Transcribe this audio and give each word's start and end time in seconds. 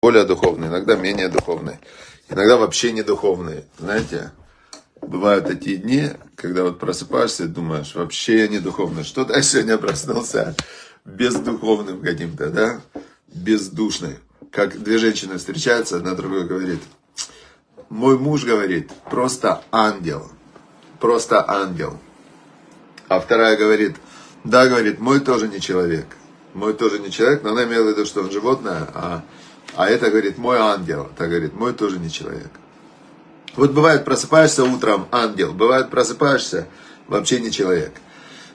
Более 0.00 0.24
духовные, 0.24 0.70
иногда 0.70 0.94
менее 0.94 1.28
духовные, 1.28 1.80
иногда 2.28 2.56
вообще 2.56 2.92
не 2.92 3.02
духовные. 3.02 3.64
Знаете, 3.80 4.30
бывают 5.02 5.46
такие 5.46 5.78
дни, 5.78 6.10
когда 6.36 6.62
вот 6.62 6.78
просыпаешься 6.78 7.44
и 7.44 7.48
думаешь, 7.48 7.96
вообще 7.96 8.38
я 8.42 8.48
не 8.48 8.60
духовный. 8.60 9.02
Что-то 9.02 9.34
я 9.34 9.42
сегодня 9.42 9.76
проснулся 9.76 10.54
бездуховным 11.04 12.00
каким-то, 12.00 12.50
да, 12.50 12.80
бездушный. 13.26 14.18
Как 14.52 14.80
две 14.80 14.98
женщины 14.98 15.38
встречаются, 15.38 15.96
одна 15.96 16.14
другой 16.14 16.46
говорит, 16.46 16.80
мой 17.88 18.16
муж 18.20 18.44
говорит, 18.44 18.92
просто 19.10 19.64
ангел, 19.72 20.30
просто 21.00 21.44
ангел. 21.48 21.98
А 23.08 23.18
вторая 23.18 23.56
говорит, 23.56 23.96
да, 24.44 24.68
говорит, 24.68 25.00
мой 25.00 25.18
тоже 25.18 25.48
не 25.48 25.60
человек. 25.60 26.06
Мой 26.54 26.72
тоже 26.72 27.00
не 27.00 27.10
человек, 27.10 27.42
но 27.42 27.50
она 27.50 27.64
имела 27.64 27.84
в 27.84 27.88
виду, 27.88 28.06
что 28.06 28.22
он 28.22 28.30
животное, 28.30 28.88
а, 28.94 29.22
а 29.74 29.88
это, 29.90 30.08
говорит, 30.10 30.38
мой 30.38 30.56
ангел. 30.56 31.10
Это, 31.14 31.26
говорит, 31.26 31.54
мой 31.54 31.72
тоже 31.72 31.98
не 31.98 32.10
человек. 32.10 32.50
Вот 33.56 33.72
бывает, 33.72 34.04
просыпаешься 34.04 34.64
утром, 34.64 35.08
ангел. 35.10 35.52
Бывает, 35.52 35.90
просыпаешься, 35.90 36.68
вообще 37.08 37.40
не 37.40 37.50
человек. 37.50 37.92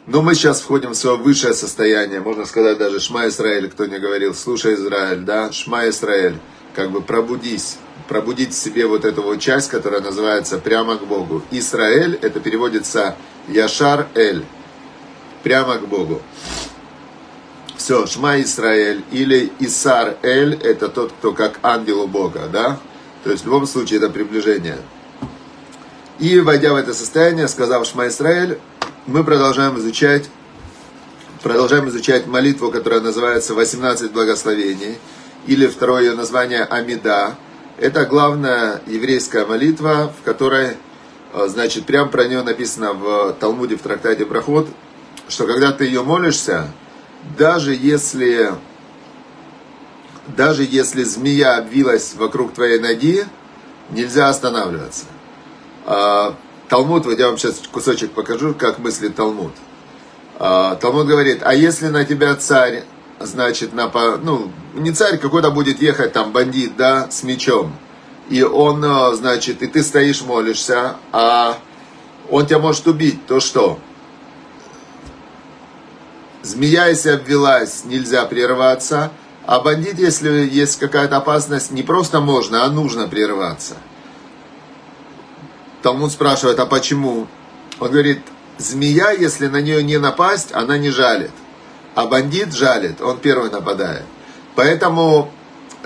Но 0.07 0.21
мы 0.21 0.33
сейчас 0.33 0.61
входим 0.61 0.91
в 0.91 0.95
свое 0.95 1.17
высшее 1.17 1.53
состояние, 1.53 2.19
можно 2.19 2.45
сказать 2.45 2.77
даже 2.77 2.99
Шма 2.99 3.27
Израиль, 3.27 3.69
кто 3.69 3.85
не 3.85 3.99
говорил, 3.99 4.33
слушай 4.33 4.73
Израиль, 4.73 5.19
да, 5.19 5.51
Шма 5.51 5.87
Израиль, 5.89 6.37
как 6.73 6.89
бы 6.89 7.01
пробудись, 7.01 7.77
пробудить 8.07 8.53
в 8.53 8.57
себе 8.57 8.87
вот 8.87 9.05
эту 9.05 9.21
вот 9.21 9.39
часть, 9.39 9.69
которая 9.69 10.01
называется 10.01 10.57
прямо 10.57 10.97
к 10.97 11.05
Богу. 11.05 11.43
Израиль, 11.51 12.17
это 12.21 12.39
переводится 12.39 13.15
Яшар 13.47 14.07
Эль, 14.15 14.45
прямо 15.43 15.77
к 15.77 15.87
Богу. 15.87 16.21
Все, 17.79 18.05
Шма 18.05 18.41
Израиль 18.41 19.05
или 19.09 19.53
Исар 19.59 20.17
Эль, 20.21 20.53
это 20.55 20.89
тот, 20.89 21.13
кто 21.13 21.31
как 21.31 21.59
ангел 21.63 22.01
у 22.01 22.07
Бога, 22.07 22.49
да? 22.51 22.77
То 23.23 23.31
есть 23.31 23.43
в 23.43 23.45
любом 23.45 23.65
случае 23.65 23.99
это 23.99 24.09
приближение. 24.09 24.79
И 26.19 26.41
войдя 26.41 26.73
в 26.73 26.75
это 26.75 26.93
состояние, 26.93 27.47
сказав 27.47 27.87
Шма 27.87 28.09
Исраэль, 28.09 28.59
мы 29.05 29.23
продолжаем 29.23 29.79
изучать, 29.79 30.29
продолжаем 31.41 31.87
изучать 31.87 32.27
молитву, 32.27 32.69
которая 32.69 32.99
называется 32.99 33.53
«18 33.53 34.11
благословений», 34.11 34.97
или 35.47 35.65
второе 35.65 36.03
ее 36.03 36.15
название 36.15 36.65
«Амида». 36.65 37.37
Это 37.77 38.05
главная 38.05 38.81
еврейская 38.87 39.45
молитва, 39.45 40.13
в 40.19 40.25
которой, 40.25 40.71
э, 41.33 41.47
значит, 41.47 41.85
прямо 41.85 42.09
про 42.09 42.25
нее 42.25 42.43
написано 42.43 42.91
в 42.91 43.37
Талмуде, 43.39 43.77
в 43.77 43.81
трактате 43.81 44.25
Проход, 44.25 44.67
что 45.29 45.47
когда 45.47 45.71
ты 45.71 45.85
ее 45.85 46.03
молишься, 46.03 46.73
даже 47.37 47.73
если 47.73 48.53
даже 50.35 50.63
если 50.63 51.03
змея 51.03 51.57
обвилась 51.57 52.13
вокруг 52.15 52.53
твоей 52.53 52.79
ноги, 52.79 53.25
нельзя 53.89 54.29
останавливаться. 54.29 55.05
А, 55.85 56.35
Талмуд, 56.67 57.05
вот 57.05 57.17
я 57.17 57.27
вам 57.27 57.37
сейчас 57.37 57.61
кусочек 57.71 58.11
покажу, 58.11 58.53
как 58.53 58.77
мыслит 58.79 59.15
Талмуд. 59.15 59.53
А, 60.37 60.75
Талмуд 60.75 61.07
говорит, 61.07 61.39
а 61.43 61.55
если 61.55 61.87
на 61.87 62.05
тебя 62.05 62.35
царь, 62.35 62.83
значит, 63.19 63.73
на, 63.73 63.91
ну, 64.21 64.51
не 64.75 64.91
царь, 64.91 65.17
какой-то 65.17 65.49
будет 65.51 65.81
ехать 65.81 66.13
там 66.13 66.31
бандит, 66.31 66.77
да, 66.77 67.09
с 67.09 67.23
мечом, 67.23 67.75
и 68.29 68.43
он, 68.43 68.83
а, 68.85 69.13
значит, 69.15 69.63
и 69.63 69.67
ты 69.67 69.81
стоишь, 69.81 70.21
молишься, 70.21 70.97
а 71.11 71.57
он 72.29 72.45
тебя 72.45 72.59
может 72.59 72.85
убить, 72.87 73.25
то 73.25 73.39
что? 73.39 73.79
Змея, 76.41 76.87
если 76.87 77.09
обвелась, 77.09 77.83
нельзя 77.83 78.25
прерваться, 78.25 79.11
а 79.45 79.59
бандит, 79.59 79.99
если 79.99 80.29
есть 80.29 80.79
какая-то 80.79 81.17
опасность, 81.17 81.71
не 81.71 81.83
просто 81.83 82.21
можно, 82.21 82.63
а 82.63 82.69
нужно 82.69 83.07
прерваться. 83.07 83.75
Талмуд 85.81 86.11
спрашивает, 86.11 86.59
а 86.59 86.65
почему? 86.65 87.27
Он 87.79 87.91
говорит, 87.91 88.21
змея, 88.57 89.11
если 89.11 89.47
на 89.47 89.61
нее 89.61 89.83
не 89.83 89.97
напасть, 89.97 90.49
она 90.53 90.77
не 90.77 90.91
жалит. 90.91 91.31
А 91.95 92.05
бандит 92.05 92.53
жалит, 92.53 93.01
он 93.01 93.17
первый 93.17 93.49
нападает. 93.49 94.03
Поэтому, 94.55 95.31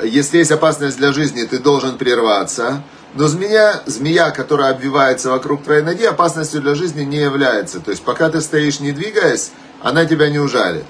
если 0.03 0.39
есть 0.39 0.51
опасность 0.51 0.97
для 0.97 1.13
жизни, 1.13 1.43
ты 1.43 1.59
должен 1.59 1.97
прерваться. 1.97 2.83
Но 3.15 3.27
змея, 3.27 3.81
змея, 3.85 4.31
которая 4.31 4.71
обвивается 4.71 5.29
вокруг 5.29 5.63
твоей 5.63 5.83
ноги, 5.83 6.03
опасностью 6.03 6.61
для 6.61 6.75
жизни 6.75 7.03
не 7.03 7.17
является. 7.17 7.79
То 7.79 7.91
есть, 7.91 8.03
пока 8.03 8.29
ты 8.29 8.41
стоишь, 8.41 8.79
не 8.79 8.91
двигаясь, 8.91 9.51
она 9.83 10.05
тебя 10.05 10.29
не 10.29 10.39
ужалит. 10.39 10.85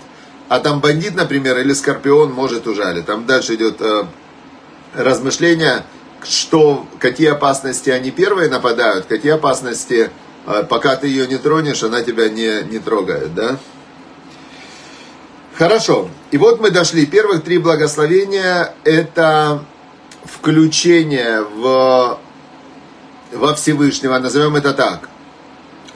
А 0.48 0.60
там 0.60 0.80
бандит, 0.80 1.16
например, 1.16 1.58
или 1.60 1.74
скорпион 1.74 2.32
может 2.32 2.68
ужалить. 2.68 3.06
Там 3.06 3.26
дальше 3.26 3.56
идет 3.56 3.82
э, 3.82 4.06
размышление, 4.94 5.84
что, 6.24 6.86
какие 7.00 7.30
опасности 7.30 7.90
они 7.90 8.12
первые 8.12 8.50
нападают, 8.50 9.08
какие 9.08 9.34
опасности, 9.34 10.12
э, 10.46 10.64
пока 10.70 10.96
ты 10.96 11.08
ее 11.08 11.28
не 11.28 11.38
тронешь, 11.38 11.84
она 11.84 12.04
тебя 12.04 12.30
не, 12.30 12.64
не 12.70 12.80
трогает, 12.80 13.34
да? 13.34 13.58
Хорошо. 15.56 16.10
И 16.32 16.38
вот 16.38 16.60
мы 16.62 16.72
дошли. 16.72 17.06
Первых 17.06 17.44
три 17.44 17.58
благословения– 17.58 18.74
это 18.84 19.64
включение 20.24 21.42
в, 21.42 22.20
во 23.32 23.54
Всевышнего, 23.56 24.18
назовем 24.20 24.56
это 24.56 24.74
так. 24.74 25.10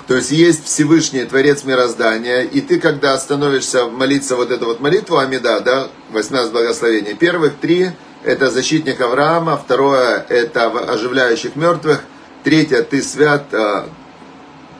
То 0.08 0.16
есть 0.16 0.32
есть 0.32 0.66
Всевышний 0.66 1.26
Творец 1.26 1.66
мироздания, 1.66 2.44
и 2.44 2.62
ты, 2.62 2.80
когда 2.80 3.18
становишься 3.18 3.88
молиться 3.88 4.38
вот 4.38 4.52
эту 4.52 4.68
вот 4.68 4.80
молитву 4.80 5.18
Амида, 5.18 5.60
да, 5.60 5.88
18 6.12 6.54
благословений, 6.54 7.14
первых 7.14 7.58
три– 7.58 7.92
это 8.24 8.50
защитник 8.50 9.02
Авраама, 9.02 9.58
второе– 9.58 10.26
это 10.30 10.68
оживляющих 10.68 11.58
мертвых, 11.58 12.04
третье– 12.46 12.84
ты 12.90 13.02
свят, 13.04 13.54
а, 13.54 13.90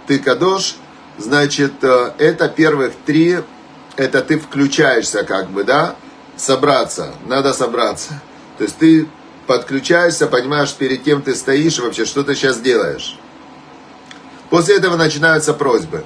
ты 0.08 0.18
кадош, 0.18 0.78
значит, 1.18 1.84
а, 1.84 2.16
это 2.18 2.48
первых 2.48 2.94
три, 3.06 3.40
это 3.98 4.22
ты 4.22 4.40
включаешься 4.40 5.26
как 5.26 5.50
бы, 5.50 5.66
да, 5.66 5.98
собраться, 6.38 7.14
надо 7.26 7.52
собраться. 7.52 8.22
То 8.58 8.64
есть 8.64 8.78
ты 8.78 9.10
подключаешься, 9.46 10.28
понимаешь, 10.28 10.74
перед 10.74 11.04
кем 11.04 11.22
ты 11.22 11.36
стоишь, 11.36 11.80
вообще, 11.80 12.06
что 12.06 12.24
ты 12.24 12.34
сейчас 12.34 12.62
делаешь. 12.62 13.18
После 14.50 14.78
этого 14.78 14.96
начинаются 14.96 15.54
просьбы. 15.54 16.04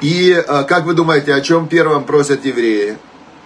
И 0.00 0.30
э, 0.30 0.64
как 0.64 0.84
вы 0.84 0.94
думаете, 0.94 1.34
о 1.34 1.40
чем 1.40 1.68
первым 1.68 2.04
просят 2.04 2.44
евреи? 2.44 2.98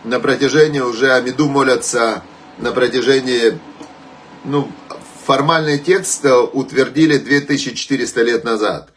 На 0.04 0.20
протяжении 0.20 0.80
уже 0.80 1.12
Амиду 1.12 1.48
молятся 1.48 2.22
на 2.58 2.72
протяжении, 2.72 3.58
ну, 4.44 4.70
формальный 5.24 5.78
текст 5.78 6.24
э, 6.24 6.34
утвердили 6.34 7.16
2400 7.16 8.22
лет 8.22 8.44
назад. 8.44 8.90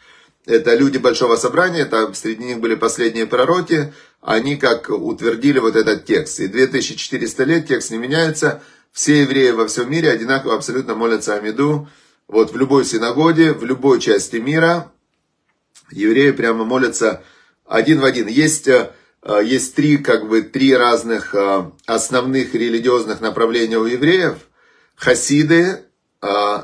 Это 0.44 0.74
люди 0.74 0.98
Большого 0.98 1.36
Собрания, 1.36 1.86
там 1.86 2.14
среди 2.14 2.44
них 2.44 2.60
были 2.60 2.74
последние 2.74 3.26
пророки, 3.26 3.92
они 4.20 4.56
как 4.56 4.90
утвердили 4.90 5.58
вот 5.58 5.76
этот 5.76 6.04
текст. 6.04 6.40
И 6.40 6.46
2400 6.46 7.44
лет 7.44 7.68
текст 7.68 7.90
не 7.90 7.98
меняется, 7.98 8.62
все 8.92 9.22
евреи 9.22 9.50
во 9.50 9.66
всем 9.66 9.90
мире 9.90 10.10
одинаково 10.10 10.54
абсолютно 10.54 10.94
молятся 10.94 11.34
Амиду, 11.34 11.88
вот 12.28 12.52
в 12.52 12.56
любой 12.56 12.84
синагоге, 12.84 13.52
в 13.52 13.64
любой 13.64 14.00
части 14.00 14.36
мира 14.36 14.90
евреи 15.90 16.32
прямо 16.32 16.64
молятся 16.64 17.22
один 17.64 18.00
в 18.00 18.04
один. 18.04 18.26
Есть, 18.26 18.68
э, 18.68 18.90
есть 19.44 19.74
три, 19.74 19.98
как 19.98 20.28
бы, 20.28 20.42
три 20.42 20.74
разных 20.74 21.34
э, 21.34 21.70
основных 21.86 22.54
религиозных 22.54 23.20
направления 23.20 23.78
у 23.78 23.84
евреев. 23.84 24.36
Хасиды, 24.96 25.84
э, 26.22 26.62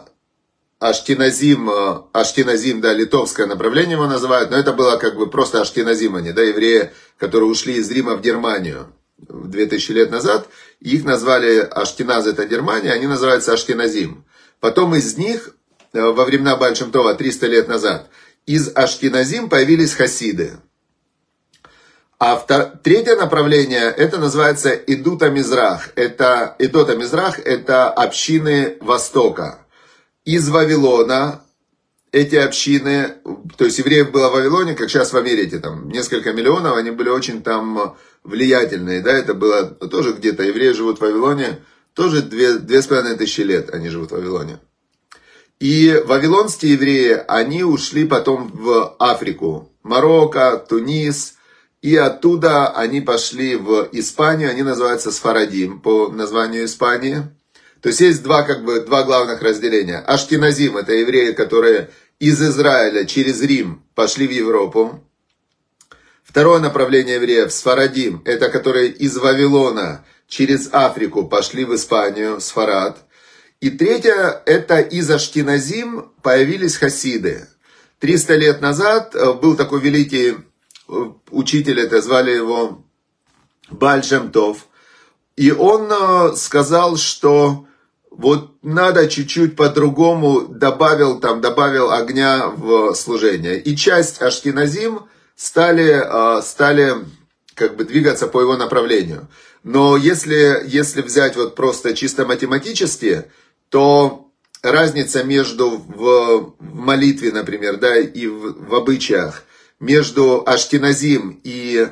Аштиназим, 0.79 1.71
Аштиназим, 2.13 2.81
да, 2.81 2.93
литовское 2.93 3.47
направление 3.47 3.93
его 3.93 4.09
называют, 4.09 4.51
но 4.51 4.57
это 4.57 4.73
было 4.73 4.97
как 4.97 5.17
бы 5.17 5.29
просто 5.31 5.61
Аштиназим, 5.61 6.17
они, 6.17 6.33
да, 6.33 6.43
евреи, 6.43 6.91
которые 7.19 7.49
ушли 7.49 7.75
из 7.75 7.89
Рима 7.89 8.17
в 8.17 8.21
Германию 8.21 8.93
2000 9.19 9.93
лет 9.93 10.11
назад, 10.11 10.49
их 10.81 11.05
назвали 11.05 11.59
Аштиназ, 11.59 12.27
это 12.27 12.47
Германия, 12.47 12.91
они 12.91 13.07
называются 13.07 13.53
Аштиназим. 13.53 14.25
Потом 14.63 14.95
из 14.95 15.19
них, 15.19 15.57
э, 15.93 16.01
во 16.01 16.25
времена 16.25 16.57
Бальшемтова, 16.57 17.15
300 17.15 17.47
лет 17.49 17.67
назад, 17.67 18.09
из 18.47 18.71
Ашкиназим 18.77 19.49
появились 19.49 19.93
хасиды. 19.93 20.53
А 22.21 22.37
втор... 22.37 22.67
третье 22.81 23.17
направление, 23.17 23.87
это 23.91 24.19
называется 24.19 24.71
Идута 24.71 25.31
Мизрах. 25.31 25.89
Это, 25.97 26.55
Идута 26.61 26.97
Мизрах, 26.97 27.41
это 27.41 27.91
общины 27.91 28.77
Востока. 28.81 29.59
Из 30.25 30.49
Вавилона 30.49 31.43
эти 32.13 32.37
общины, 32.37 33.17
то 33.57 33.65
есть 33.65 33.81
евреев 33.81 34.13
было 34.13 34.29
в 34.29 34.35
Вавилоне, 34.35 34.77
как 34.77 34.91
сейчас 34.91 35.13
в 35.13 35.17
Америке, 35.17 35.59
там 35.59 35.89
несколько 35.89 36.33
миллионов, 36.33 36.77
они 36.77 36.93
были 36.93 37.09
очень 37.09 37.43
там 37.43 37.97
влиятельные, 38.23 39.01
да, 39.01 39.13
это 39.13 39.35
было 39.35 39.65
тоже 39.65 40.13
где-то, 40.13 40.45
евреи 40.45 40.71
живут 40.71 40.99
в 40.99 41.01
Вавилоне, 41.01 41.59
тоже 41.95 42.23
две, 42.23 42.59
две 42.59 42.83
с 42.83 42.87
половиной 42.87 43.17
тысячи 43.17 43.43
лет 43.43 43.75
они 43.75 43.89
живут 43.89 44.11
в 44.11 44.15
Вавилоне. 44.15 44.59
И 45.61 46.03
вавилонские 46.07 46.73
евреи, 46.73 47.23
они 47.29 47.63
ушли 47.63 48.05
потом 48.05 48.51
в 48.53 48.97
Африку. 48.99 49.71
Марокко, 49.83 50.65
Тунис. 50.69 51.35
и 51.83 51.97
оттуда 51.97 52.69
они 52.69 53.01
пошли 53.01 53.57
в 53.57 53.89
Испанию, 53.93 54.51
они 54.51 54.63
называются 54.63 55.11
Сфарадим 55.11 55.81
по 55.81 56.09
названию 56.09 56.65
Испании. 56.65 57.23
То 57.81 57.89
есть 57.89 58.01
есть 58.01 58.23
два, 58.23 58.45
как 58.45 58.65
бы, 58.65 58.81
два 58.81 59.03
главных 59.03 59.43
разделения. 59.43 59.99
Аштиназим– 59.99 60.77
это 60.79 60.93
евреи, 60.93 61.33
которые 61.33 61.91
из 62.21 62.41
Израиля 62.41 63.05
через 63.05 63.43
Рим 63.43 63.83
пошли 63.97 64.29
в 64.29 64.31
Европу. 64.31 65.05
Второе 66.23 66.61
направление 66.61 67.17
евреев– 67.17 67.53
Сфарадим– 67.53 68.23
это 68.25 68.49
которые 68.49 68.89
из 68.89 69.17
Вавилона 69.17 70.05
через 70.33 70.71
Африку 70.73 71.27
пошли 71.27 71.67
в 71.67 71.75
Испанию, 71.75 72.41
Сфарад. 72.41 72.97
И 73.61 73.69
третье– 73.69 74.43
это 74.47 74.81
из 74.81 75.11
Аштиназим 75.11 76.11
появились 76.23 76.79
хасиды. 76.79 77.49
300 77.99 78.37
лет 78.37 78.61
назад 78.63 79.15
э, 79.15 79.35
был 79.35 79.57
такой 79.57 79.81
великий 79.81 80.37
учитель, 81.31 81.81
это 81.81 82.01
звали 82.01 82.31
его 82.31 82.83
Бальшемтов, 83.71 84.69
и 85.37 85.53
он 85.53 85.93
э, 85.93 86.35
сказал, 86.35 86.97
что 86.97 87.67
вот 88.11 88.53
надо 88.63 89.09
чуть-чуть 89.09 89.55
по-другому, 89.55 90.47
добавил 90.49 91.21
там, 91.21 91.43
добавил 91.43 91.91
огня 91.93 92.47
в 92.49 92.95
служение. 92.95 93.61
И 93.61 93.77
часть 93.77 94.23
Ашкиназим 94.23 95.01
стали, 95.37 96.39
э, 96.39 96.43
стали 96.43 96.95
как 97.55 97.77
бы 97.77 97.85
двигаться 97.85 98.29
по 98.29 98.41
его 98.41 98.57
направлению. 98.57 99.29
Но 99.65 99.97
если, 99.97 100.63
если 100.67 101.03
взять 101.03 101.37
вот 101.37 101.55
просто 101.55 101.95
чисто 101.95 102.27
математически, 102.27 103.25
то 103.69 104.31
разница 104.63 105.25
между 105.25 105.71
в, 105.71 106.55
в 106.59 106.75
молитве, 106.75 107.33
например, 107.33 107.77
да, 107.77 107.99
и 107.99 108.27
в, 108.27 108.69
в 108.69 108.75
обычаях, 108.75 109.45
между 109.79 110.43
Аштиназим 110.47 111.41
и 111.43 111.89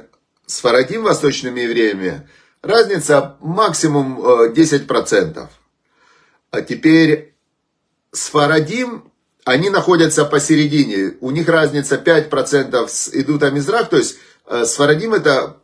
Сфарадим, 0.47 1.03
восточными 1.03 1.61
евреями, 1.61 2.29
разница 2.63 3.37
максимум 3.41 4.21
10%. 4.21 5.39
Э, 5.39 5.47
а 6.51 6.63
теперь 6.63 7.35
Сфарадим, 8.13 9.05
они 9.45 9.71
находятся 9.71 10.25
посередине. 10.25 11.15
У 11.21 11.31
них 11.31 11.49
разница 11.49 11.97
5% 11.97 12.89
с 12.89 13.11
идут 13.13 13.45
Амизрах, 13.45 13.89
то 13.89 13.97
есть 13.97 14.17
э, 14.47 14.65
Сфарадим 14.65 15.15
это 15.15 15.57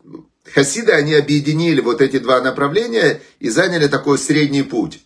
хасиды, 0.53 0.93
они 0.93 1.15
объединили 1.15 1.81
вот 1.81 2.01
эти 2.01 2.19
два 2.19 2.41
направления 2.41 3.21
и 3.41 3.49
заняли 3.49 3.89
такой 3.89 4.19
средний 4.19 4.63
путь. 4.63 5.01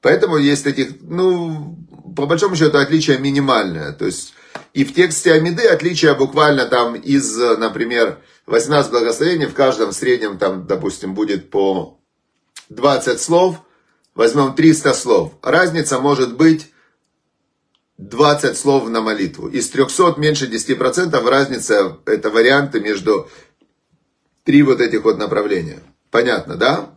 Поэтому 0.00 0.36
есть 0.36 0.64
таких, 0.64 1.00
ну, 1.00 1.76
по 2.14 2.26
большому 2.26 2.56
счету, 2.56 2.78
отличие 2.78 3.18
минимальное. 3.18 3.92
То 3.92 4.06
есть 4.06 4.34
и 4.72 4.84
в 4.84 4.94
тексте 4.94 5.32
Амиды 5.32 5.66
отличие 5.66 6.14
буквально 6.14 6.66
там 6.66 6.94
из, 6.94 7.36
например, 7.36 8.18
18 8.46 8.90
благословений, 8.90 9.46
в 9.46 9.54
каждом 9.54 9.92
среднем 9.92 10.38
там, 10.38 10.66
допустим, 10.66 11.14
будет 11.14 11.50
по 11.50 11.98
20 12.68 13.20
слов, 13.20 13.56
возьмем 14.14 14.54
300 14.54 14.94
слов. 14.94 15.32
Разница 15.42 15.98
может 15.98 16.36
быть 16.36 16.72
20 17.98 18.56
слов 18.56 18.88
на 18.88 19.00
молитву. 19.00 19.48
Из 19.48 19.68
300 19.70 20.14
меньше 20.18 20.46
10% 20.46 21.28
разница, 21.28 21.98
это 22.04 22.30
варианты 22.30 22.80
между 22.80 23.28
три 24.46 24.62
вот 24.62 24.80
этих 24.80 25.02
вот 25.02 25.18
направления. 25.18 25.80
Понятно, 26.10 26.56
да? 26.56 26.90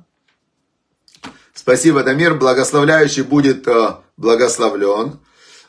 Спасибо, 1.53 2.03
Дамир. 2.03 2.35
Благословляющий 2.35 3.23
будет 3.23 3.67
э, 3.67 3.95
благословлен. 4.15 5.19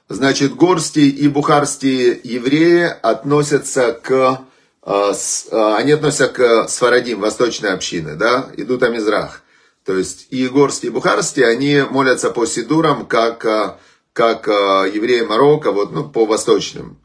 Значит, 0.08 0.54
горстие 0.54 1.08
и 1.08 1.26
бухарские 1.26 2.20
евреи 2.22 2.84
относятся 2.84 3.92
к, 3.92 4.44
э, 4.84 5.12
э, 5.50 5.74
они 5.76 5.92
относятся 5.92 6.28
к 6.28 6.68
Сварадим, 6.68 7.20
восточной 7.20 7.72
общины, 7.72 8.14
да, 8.14 8.50
идут 8.56 8.82
о 8.82 8.90
Мизрах. 8.90 9.42
То 9.84 9.96
есть 9.96 10.26
и 10.30 10.46
горстие, 10.48 10.90
и 10.90 10.92
бухарские, 10.92 11.46
они 11.46 11.82
молятся 11.88 12.30
по 12.30 12.44
сидурам, 12.44 13.06
как, 13.06 13.78
как 14.12 14.46
евреи 14.46 15.22
Марокко, 15.22 15.72
вот, 15.72 15.92
ну, 15.92 16.08
по 16.08 16.26
восточным. 16.26 16.98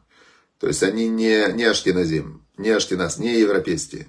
То 0.60 0.66
есть 0.68 0.82
они 0.82 1.08
не, 1.08 1.52
не 1.54 1.64
аштиназим, 1.64 2.42
не 2.58 2.70
аштиназ, 2.70 3.18
не 3.18 3.40
европейские. 3.40 4.06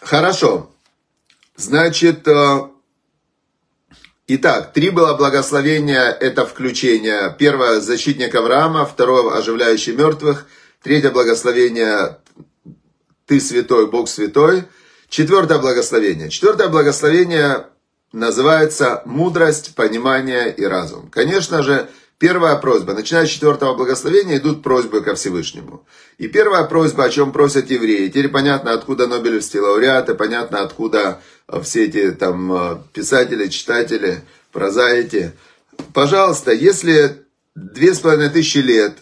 Хорошо. 0.00 0.70
Значит, 1.56 2.26
Итак, 4.30 4.74
три 4.74 4.90
было 4.90 5.14
благословения, 5.14 6.10
это 6.10 6.44
включение. 6.44 7.34
Первое, 7.38 7.80
защитник 7.80 8.34
Авраама, 8.34 8.84
второе, 8.84 9.34
оживляющий 9.34 9.94
мертвых, 9.94 10.46
третье 10.82 11.10
благословение, 11.10 12.18
ты 13.24 13.40
святой, 13.40 13.90
Бог 13.90 14.06
святой. 14.06 14.64
Четвертое 15.08 15.58
благословение. 15.58 16.28
Четвертое 16.28 16.68
благословение 16.68 17.68
называется 18.12 19.00
мудрость, 19.06 19.74
понимание 19.74 20.52
и 20.54 20.62
разум. 20.64 21.08
Конечно 21.10 21.62
же, 21.62 21.88
Первая 22.18 22.56
просьба. 22.56 22.94
Начиная 22.94 23.26
с 23.26 23.30
четвертого 23.30 23.74
благословения 23.74 24.38
идут 24.38 24.64
просьбы 24.64 25.02
ко 25.02 25.14
Всевышнему. 25.14 25.86
И 26.18 26.26
первая 26.26 26.64
просьба, 26.64 27.04
о 27.04 27.10
чем 27.10 27.30
просят 27.30 27.70
евреи. 27.70 28.08
Теперь 28.08 28.28
понятно, 28.28 28.72
откуда 28.72 29.06
Нобелевские 29.06 29.62
лауреаты, 29.62 30.14
понятно, 30.14 30.62
откуда 30.62 31.20
э, 31.46 31.60
все 31.62 31.84
эти 31.84 32.10
там 32.10 32.52
э, 32.52 32.78
писатели, 32.92 33.46
читатели, 33.46 34.22
прозаики. 34.50 35.30
Пожалуйста, 35.94 36.50
если 36.50 37.24
две 37.54 37.94
с 37.94 38.00
половиной 38.00 38.30
тысячи 38.30 38.58
лет 38.58 38.98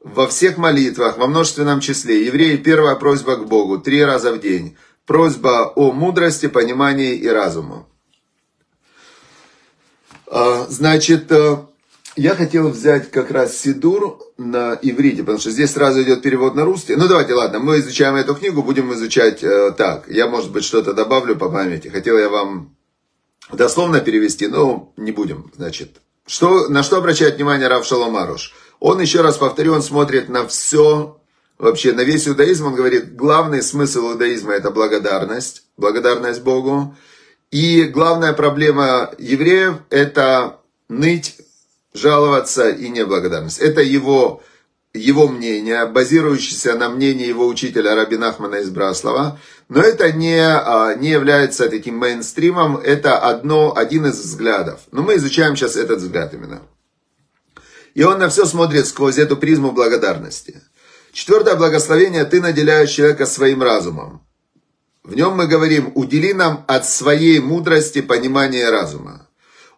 во 0.00 0.26
всех 0.26 0.56
молитвах, 0.56 1.18
во 1.18 1.26
множественном 1.26 1.80
числе, 1.80 2.24
евреи 2.24 2.56
первая 2.56 2.96
просьба 2.96 3.36
к 3.36 3.46
Богу, 3.46 3.78
три 3.78 4.02
раза 4.02 4.32
в 4.32 4.40
день. 4.40 4.78
Просьба 5.04 5.72
о 5.74 5.92
мудрости, 5.92 6.48
понимании 6.48 7.16
и 7.16 7.28
разуму. 7.28 7.86
А, 10.26 10.66
значит, 10.70 11.30
э, 11.30 11.58
я 12.16 12.34
хотел 12.34 12.70
взять 12.70 13.10
как 13.10 13.30
раз 13.30 13.56
Сидур 13.56 14.18
на 14.38 14.78
иврите, 14.80 15.18
потому 15.18 15.38
что 15.38 15.50
здесь 15.50 15.72
сразу 15.72 16.02
идет 16.02 16.22
перевод 16.22 16.54
на 16.54 16.64
русский. 16.64 16.96
Ну 16.96 17.08
давайте, 17.08 17.34
ладно, 17.34 17.58
мы 17.58 17.78
изучаем 17.80 18.16
эту 18.16 18.34
книгу, 18.34 18.62
будем 18.62 18.92
изучать 18.94 19.44
э, 19.44 19.72
так. 19.76 20.08
Я, 20.08 20.26
может 20.26 20.50
быть, 20.50 20.64
что-то 20.64 20.94
добавлю 20.94 21.36
по 21.36 21.50
памяти. 21.50 21.88
Хотел 21.88 22.18
я 22.18 22.30
вам 22.30 22.74
дословно 23.52 24.00
перевести, 24.00 24.48
но 24.48 24.92
не 24.96 25.12
будем, 25.12 25.52
значит. 25.54 26.00
Что, 26.26 26.68
на 26.68 26.82
что 26.82 26.96
обращает 26.96 27.36
внимание 27.36 27.68
Рав 27.68 27.84
Шаломаруш? 27.86 28.54
Он, 28.80 29.00
еще 29.00 29.20
раз 29.20 29.36
повторю, 29.36 29.74
он 29.74 29.82
смотрит 29.82 30.28
на 30.28 30.46
все, 30.48 31.20
вообще 31.58 31.92
на 31.92 32.00
весь 32.00 32.26
иудаизм. 32.26 32.66
Он 32.66 32.74
говорит, 32.74 33.14
главный 33.14 33.62
смысл 33.62 34.12
иудаизма 34.12 34.54
это 34.54 34.70
благодарность, 34.70 35.64
благодарность 35.76 36.42
Богу. 36.42 36.96
И 37.50 37.84
главная 37.84 38.32
проблема 38.32 39.10
евреев 39.18 39.76
это 39.90 40.60
ныть 40.88 41.36
жаловаться 41.98 42.68
и 42.68 42.88
неблагодарность. 42.88 43.58
Это 43.58 43.80
его, 43.80 44.42
его 44.94 45.28
мнение, 45.28 45.86
базирующееся 45.86 46.74
на 46.76 46.88
мнении 46.88 47.26
его 47.26 47.46
учителя 47.46 47.94
Рабина 47.94 48.28
Ахмана 48.28 48.56
из 48.56 48.70
Браслова. 48.70 49.38
Но 49.68 49.80
это 49.80 50.12
не, 50.12 50.40
а, 50.40 50.94
не 50.94 51.10
является 51.10 51.68
таким 51.68 51.96
мейнстримом, 51.96 52.76
это 52.76 53.18
одно, 53.18 53.76
один 53.76 54.06
из 54.06 54.18
взглядов. 54.18 54.80
Но 54.92 55.02
мы 55.02 55.16
изучаем 55.16 55.56
сейчас 55.56 55.76
этот 55.76 55.98
взгляд 55.98 56.32
именно. 56.34 56.62
И 57.94 58.02
он 58.02 58.18
на 58.18 58.28
все 58.28 58.44
смотрит 58.44 58.86
сквозь 58.86 59.18
эту 59.18 59.36
призму 59.36 59.72
благодарности. 59.72 60.62
Четвертое 61.12 61.56
благословение, 61.56 62.26
ты 62.26 62.42
наделяешь 62.42 62.90
человека 62.90 63.24
своим 63.24 63.62
разумом. 63.62 64.20
В 65.02 65.14
нем 65.14 65.34
мы 65.34 65.46
говорим, 65.46 65.92
удели 65.94 66.34
нам 66.34 66.64
от 66.68 66.86
своей 66.86 67.38
мудрости 67.40 68.02
понимания 68.02 68.68
разума. 68.68 69.26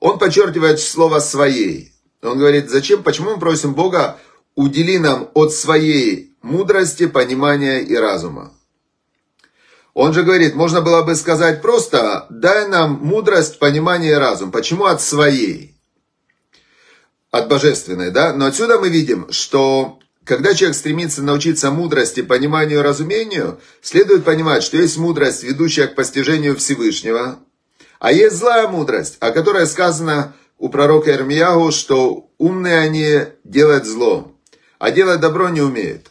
Он 0.01 0.19
подчеркивает 0.19 0.81
слово 0.81 1.21
«своей». 1.21 1.93
Он 2.23 2.39
говорит, 2.39 2.71
зачем, 2.71 3.03
почему 3.03 3.33
мы 3.33 3.39
просим 3.39 3.75
Бога, 3.75 4.19
удели 4.55 4.99
нам 4.99 5.31
от 5.35 5.53
своей 5.53 6.37
мудрости, 6.43 7.07
понимания 7.07 7.81
и 7.81 7.95
разума. 7.95 8.53
Он 9.95 10.13
же 10.13 10.23
говорит, 10.23 10.55
можно 10.55 10.81
было 10.81 11.03
бы 11.03 11.15
сказать 11.15 11.63
просто, 11.63 12.27
дай 12.31 12.69
нам 12.69 12.93
мудрость, 13.03 13.59
понимание 13.59 14.13
и 14.13 14.15
разум. 14.15 14.53
Почему 14.53 14.85
от 14.85 15.01
своей? 15.01 15.77
От 17.31 17.49
божественной, 17.49 18.11
да? 18.11 18.33
Но 18.33 18.47
отсюда 18.47 18.79
мы 18.79 18.89
видим, 18.89 19.31
что 19.33 19.99
когда 20.25 20.55
человек 20.55 20.77
стремится 20.77 21.23
научиться 21.23 21.71
мудрости, 21.71 22.23
пониманию 22.23 22.81
и 22.81 22.83
разумению, 22.83 23.61
следует 23.81 24.25
понимать, 24.25 24.63
что 24.63 24.77
есть 24.77 24.99
мудрость, 24.99 25.43
ведущая 25.43 25.87
к 25.89 25.95
постижению 25.95 26.57
Всевышнего, 26.57 27.39
а 27.99 28.13
есть 28.13 28.37
злая 28.37 28.69
мудрость, 28.69 29.17
о 29.21 29.33
которой 29.33 29.67
сказано 29.67 30.35
у 30.59 30.69
пророка 30.69 31.13
Ирмиягу, 31.13 31.73
что 31.73 32.29
умные 32.39 32.79
они 32.79 33.19
делают 33.45 33.87
зло, 33.87 34.33
а 34.79 34.91
делать 34.91 35.21
добро 35.21 35.49
не 35.49 35.61
умеют. 35.61 36.11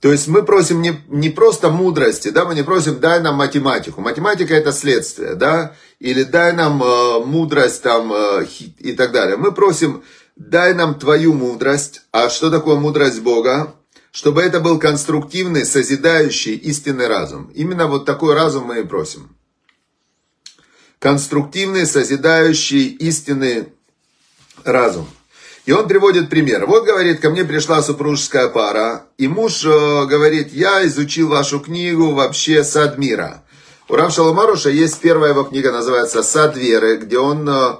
То 0.00 0.12
есть 0.12 0.28
мы 0.28 0.42
просим 0.42 0.82
не, 0.82 1.00
не 1.08 1.30
просто 1.30 1.70
мудрости, 1.70 2.28
да, 2.28 2.44
мы 2.44 2.54
не 2.54 2.62
просим 2.62 3.00
дай 3.00 3.20
нам 3.20 3.36
математику. 3.36 4.02
Математика 4.02 4.54
это 4.54 4.70
следствие, 4.72 5.34
да, 5.34 5.74
или 5.98 6.24
дай 6.24 6.52
нам 6.52 6.82
э, 6.82 7.24
мудрость 7.24 7.82
там 7.82 8.12
э, 8.12 8.46
и 8.78 8.92
так 8.92 9.12
далее. 9.12 9.38
Мы 9.38 9.52
просим 9.52 10.04
дай 10.36 10.74
нам 10.74 10.98
твою 10.98 11.32
мудрость. 11.32 12.02
А 12.12 12.28
что 12.28 12.50
такое 12.50 12.76
мудрость 12.76 13.20
Бога? 13.20 13.74
чтобы 14.14 14.42
это 14.42 14.60
был 14.60 14.78
конструктивный, 14.78 15.64
созидающий, 15.64 16.54
истинный 16.54 17.08
разум. 17.08 17.50
Именно 17.52 17.88
вот 17.88 18.06
такой 18.06 18.34
разум 18.34 18.66
мы 18.66 18.78
и 18.78 18.84
просим. 18.84 19.36
Конструктивный, 21.04 21.84
созидающий, 21.84 22.86
истинный 22.86 23.68
разум. 24.64 25.06
И 25.66 25.72
он 25.72 25.86
приводит 25.86 26.30
пример. 26.30 26.64
Вот, 26.64 26.86
говорит, 26.86 27.20
ко 27.20 27.28
мне 27.28 27.44
пришла 27.44 27.82
супружеская 27.82 28.48
пара, 28.48 29.04
и 29.18 29.28
муж 29.28 29.66
э, 29.66 30.06
говорит, 30.06 30.54
я 30.54 30.86
изучил 30.86 31.28
вашу 31.28 31.60
книгу 31.60 32.12
вообще 32.12 32.64
«Сад 32.64 32.96
мира». 32.96 33.44
У 33.90 33.96
Рав 33.96 34.14
Шаломаруша 34.14 34.70
есть 34.70 34.98
первая 35.00 35.32
его 35.32 35.44
книга, 35.44 35.72
называется 35.72 36.22
«Сад 36.22 36.56
веры», 36.56 36.96
где 36.96 37.18
он 37.18 37.46
э, 37.50 37.76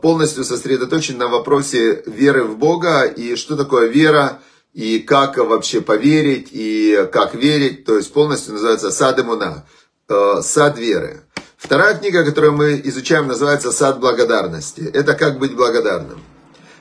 полностью 0.00 0.44
сосредоточен 0.44 1.18
на 1.18 1.26
вопросе 1.26 2.04
веры 2.06 2.44
в 2.44 2.56
Бога 2.56 3.02
и 3.02 3.34
что 3.34 3.56
такое 3.56 3.88
вера, 3.88 4.38
и 4.74 5.00
как 5.00 5.38
вообще 5.38 5.80
поверить, 5.80 6.50
и 6.52 7.08
как 7.12 7.34
верить, 7.34 7.84
то 7.84 7.96
есть 7.96 8.12
полностью 8.12 8.52
называется 8.52 8.92
«Сад 8.92 9.18
имуна», 9.18 9.66
э, 10.08 10.40
«Сад 10.42 10.78
веры». 10.78 11.24
Вторая 11.60 11.94
книга, 11.94 12.24
которую 12.24 12.54
мы 12.54 12.80
изучаем, 12.84 13.26
называется 13.26 13.70
«Сад 13.70 14.00
благодарности». 14.00 14.80
Это 14.80 15.12
«Как 15.12 15.38
быть 15.38 15.54
благодарным». 15.54 16.22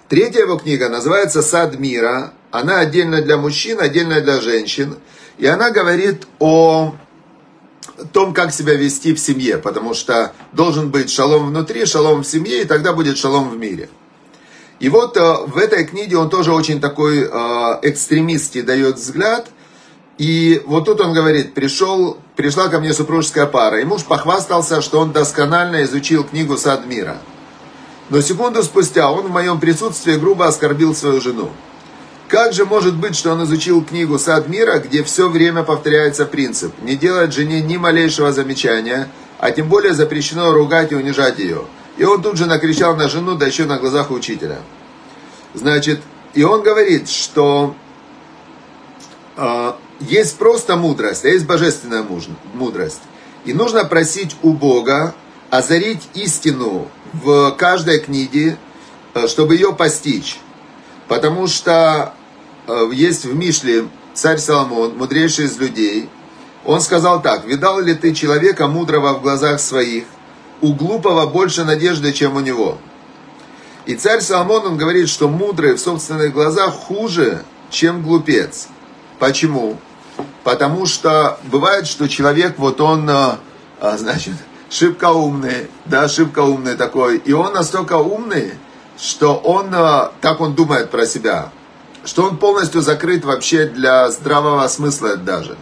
Третья 0.08 0.40
его 0.40 0.56
книга 0.58 0.88
называется 0.88 1.42
«Сад 1.42 1.78
мира». 1.78 2.32
Она 2.50 2.80
отдельно 2.80 3.22
для 3.22 3.36
мужчин, 3.36 3.82
отдельно 3.82 4.22
для 4.22 4.40
женщин. 4.40 4.96
И 5.38 5.46
она 5.46 5.72
говорит 5.72 6.28
о 6.40 6.96
том, 8.14 8.34
как 8.34 8.54
себя 8.54 8.74
вести 8.76 9.14
в 9.14 9.20
семье, 9.20 9.58
потому 9.58 9.94
что 9.94 10.32
должен 10.54 10.92
быть 10.92 11.12
шалом 11.12 11.48
внутри, 11.48 11.86
шалом 11.86 12.24
в 12.24 12.26
семье, 12.26 12.62
и 12.62 12.66
тогда 12.66 12.94
будет 12.94 13.18
шалом 13.18 13.50
в 13.50 13.58
мире. 13.58 13.90
И 14.80 14.88
вот 14.88 15.18
э, 15.18 15.34
в 15.46 15.58
этой 15.58 15.84
книге 15.84 16.18
он 16.18 16.30
тоже 16.30 16.54
очень 16.54 16.80
такой 16.80 17.24
э, 17.24 17.80
экстремистский 17.82 18.62
дает 18.62 18.96
взгляд. 18.96 19.50
И 20.18 20.64
вот 20.66 20.86
тут 20.86 21.02
он 21.02 21.14
говорит, 21.14 21.54
пришел, 21.54 22.18
пришла 22.40 22.70
ко 22.70 22.80
мне 22.80 22.94
супружеская 22.94 23.48
пара, 23.48 23.82
и 23.82 23.84
муж 23.84 24.06
похвастался, 24.06 24.80
что 24.80 25.02
он 25.02 25.12
досконально 25.12 25.84
изучил 25.84 26.24
книгу 26.24 26.56
«Сад 26.56 26.86
мира». 26.86 27.18
Но 28.10 28.22
секунду 28.22 28.64
спустя 28.64 29.12
он 29.12 29.28
в 29.28 29.30
моем 29.30 29.60
присутствии 29.60 30.16
грубо 30.16 30.48
оскорбил 30.48 30.96
свою 30.96 31.20
жену. 31.20 31.50
Как 32.30 32.54
же 32.54 32.64
может 32.64 32.96
быть, 32.96 33.18
что 33.18 33.34
он 33.34 33.44
изучил 33.44 33.84
книгу 33.84 34.18
«Сад 34.18 34.48
мира», 34.48 34.80
где 34.80 35.04
все 35.04 35.28
время 35.28 35.64
повторяется 35.64 36.26
принцип 36.26 36.72
«не 36.82 36.96
делать 36.96 37.34
жене 37.34 37.60
ни 37.60 37.76
малейшего 37.76 38.32
замечания», 38.32 39.10
а 39.38 39.52
тем 39.52 39.68
более 39.68 39.94
запрещено 39.94 40.54
ругать 40.54 40.94
и 40.94 40.96
унижать 40.96 41.40
ее. 41.40 41.64
И 41.98 42.06
он 42.06 42.22
тут 42.22 42.38
же 42.38 42.46
накричал 42.46 42.96
на 42.96 43.10
жену, 43.10 43.36
да 43.36 43.48
еще 43.48 43.66
на 43.66 43.80
глазах 43.80 44.12
учителя. 44.12 44.60
Значит, 45.54 46.00
и 46.34 46.44
он 46.44 46.64
говорит, 46.64 47.10
что 47.10 47.76
э, 49.36 49.74
есть 50.00 50.38
просто 50.38 50.76
мудрость, 50.76 51.26
а 51.26 51.30
есть 51.30 51.46
божественная 51.46 52.06
мудрость. 52.54 53.02
И 53.46 53.54
нужно 53.54 53.86
просить 53.86 54.36
у 54.42 54.54
Бога 54.54 55.14
озарить 55.50 56.08
истину 56.14 56.88
в 57.14 57.52
каждой 57.52 58.00
книге, 58.00 58.58
э, 59.14 59.28
чтобы 59.28 59.56
ее 59.56 59.74
постичь. 59.74 60.40
Потому 61.08 61.48
что 61.48 62.14
э, 62.68 62.90
есть 62.94 63.26
в 63.26 63.36
Мишле 63.36 63.88
царь 64.14 64.38
Соломон, 64.38 64.98
мудрейший 64.98 65.46
из 65.46 65.58
людей, 65.58 66.10
он 66.66 66.82
сказал 66.82 67.22
так, 67.22 67.46
«Видал 67.46 67.80
ли 67.80 67.96
ты 67.96 68.14
человека 68.14 68.68
мудрого 68.68 69.14
в 69.14 69.22
глазах 69.22 69.60
своих? 69.60 70.04
У 70.62 70.74
глупого 70.74 71.26
больше 71.26 71.64
надежды, 71.64 72.12
чем 72.12 72.36
у 72.36 72.42
него». 72.42 72.78
И 73.86 73.96
царь 73.96 74.22
Соломон, 74.22 74.66
он 74.68 74.78
говорит, 74.78 75.10
что 75.10 75.28
мудрый 75.30 75.74
в 75.74 75.80
собственных 75.80 76.34
глазах 76.34 76.74
хуже, 76.74 77.44
чем 77.72 78.04
глупец. 78.04 78.68
Почему? 79.18 79.78
Потому 80.50 80.88
что 80.88 81.38
бывает, 81.44 81.86
что 81.86 82.10
человек, 82.10 82.56
вот 82.58 82.82
он, 82.82 83.08
э, 83.08 83.36
значит, 83.98 84.34
шибко 84.72 85.12
умный, 85.12 85.70
да, 85.86 86.10
шибко 86.10 86.40
умный 86.40 86.76
такой. 86.76 87.18
И 87.18 87.34
он 87.34 87.54
настолько 87.54 87.98
умный, 87.98 88.56
что 88.98 89.36
он, 89.36 89.72
э, 89.72 90.10
так 90.22 90.42
он 90.42 90.56
думает 90.56 90.90
про 90.90 91.06
себя, 91.06 91.52
что 92.04 92.24
он 92.24 92.38
полностью 92.38 92.82
закрыт 92.82 93.26
вообще 93.26 93.68
для 93.68 94.10
здравого 94.10 94.68
смысла 94.70 95.18
даже. 95.18 95.56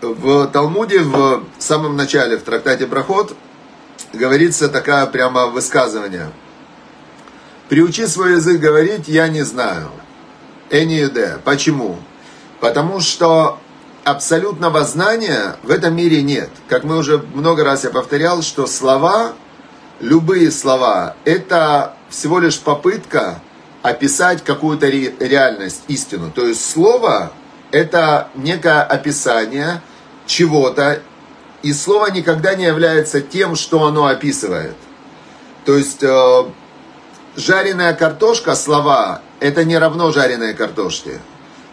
В 0.00 0.46
Талмуде 0.46 1.00
в 1.00 1.42
самом 1.58 1.96
начале, 1.96 2.38
в 2.38 2.44
трактате 2.44 2.86
Брахот, 2.86 3.34
говорится 4.12 4.68
такое 4.68 5.06
прямо 5.06 5.46
высказывание. 5.46 6.30
Приучи 7.68 8.06
свой 8.06 8.34
язык 8.34 8.60
говорить 8.60 9.08
«я 9.08 9.26
не 9.26 9.42
знаю». 9.42 9.90
Эниюде. 10.70 11.38
Почему? 11.42 11.98
Потому 12.60 13.00
что 13.00 13.58
абсолютного 14.04 14.84
знания 14.84 15.56
в 15.62 15.70
этом 15.70 15.96
мире 15.96 16.22
нет. 16.22 16.50
Как 16.68 16.84
мы 16.84 16.98
уже 16.98 17.18
много 17.34 17.64
раз 17.64 17.84
я 17.84 17.90
повторял, 17.90 18.42
что 18.42 18.66
слова, 18.66 19.32
любые 20.00 20.50
слова, 20.50 21.16
это 21.24 21.94
всего 22.08 22.38
лишь 22.38 22.58
попытка 22.58 23.40
описать 23.82 24.44
какую-то 24.44 24.88
реальность, 24.88 25.82
истину. 25.88 26.30
То 26.30 26.46
есть 26.46 26.70
слово 26.70 27.32
это 27.70 28.28
некое 28.34 28.82
описание 28.82 29.80
чего-то, 30.26 31.02
и 31.62 31.72
слово 31.72 32.10
никогда 32.10 32.54
не 32.54 32.64
является 32.64 33.20
тем, 33.20 33.54
что 33.56 33.84
оно 33.84 34.06
описывает. 34.06 34.76
То 35.64 35.76
есть 35.76 36.02
э, 36.02 36.44
жареная 37.36 37.94
картошка, 37.94 38.54
слова, 38.54 39.22
это 39.40 39.64
не 39.64 39.78
равно 39.78 40.10
жареной 40.10 40.54
картошке. 40.54 41.20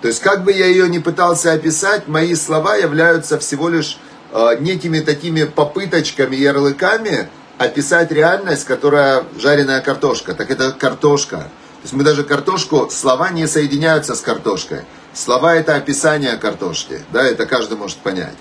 То 0.02 0.08
есть, 0.08 0.22
как 0.22 0.44
бы 0.44 0.52
я 0.52 0.68
ее 0.68 0.88
не 0.90 1.00
пытался 1.00 1.54
описать, 1.54 2.08
мои 2.08 2.36
слова 2.36 2.76
являются 2.76 3.40
всего 3.40 3.68
лишь 3.70 3.98
э, 4.32 4.58
некими 4.60 5.00
такими 5.00 5.44
попыточками, 5.44 6.36
ярлыками 6.36 7.30
описать 7.58 8.12
реальность, 8.12 8.66
которая 8.66 9.24
жареная 9.40 9.82
картошка. 9.82 10.34
Так 10.36 10.52
это 10.52 10.72
картошка. 10.72 11.38
То 11.38 11.84
есть 11.84 11.94
мы 11.94 12.04
даже 12.04 12.24
картошку, 12.24 12.90
слова 12.92 13.30
не 13.30 13.48
соединяются 13.48 14.16
с 14.16 14.22
картошкой. 14.22 14.82
Слова 15.14 15.56
это 15.56 15.76
описание 15.76 16.38
картошки. 16.38 17.02
Да, 17.12 17.24
это 17.24 17.48
каждый 17.48 17.78
может 17.78 17.98
понять. 17.98 18.36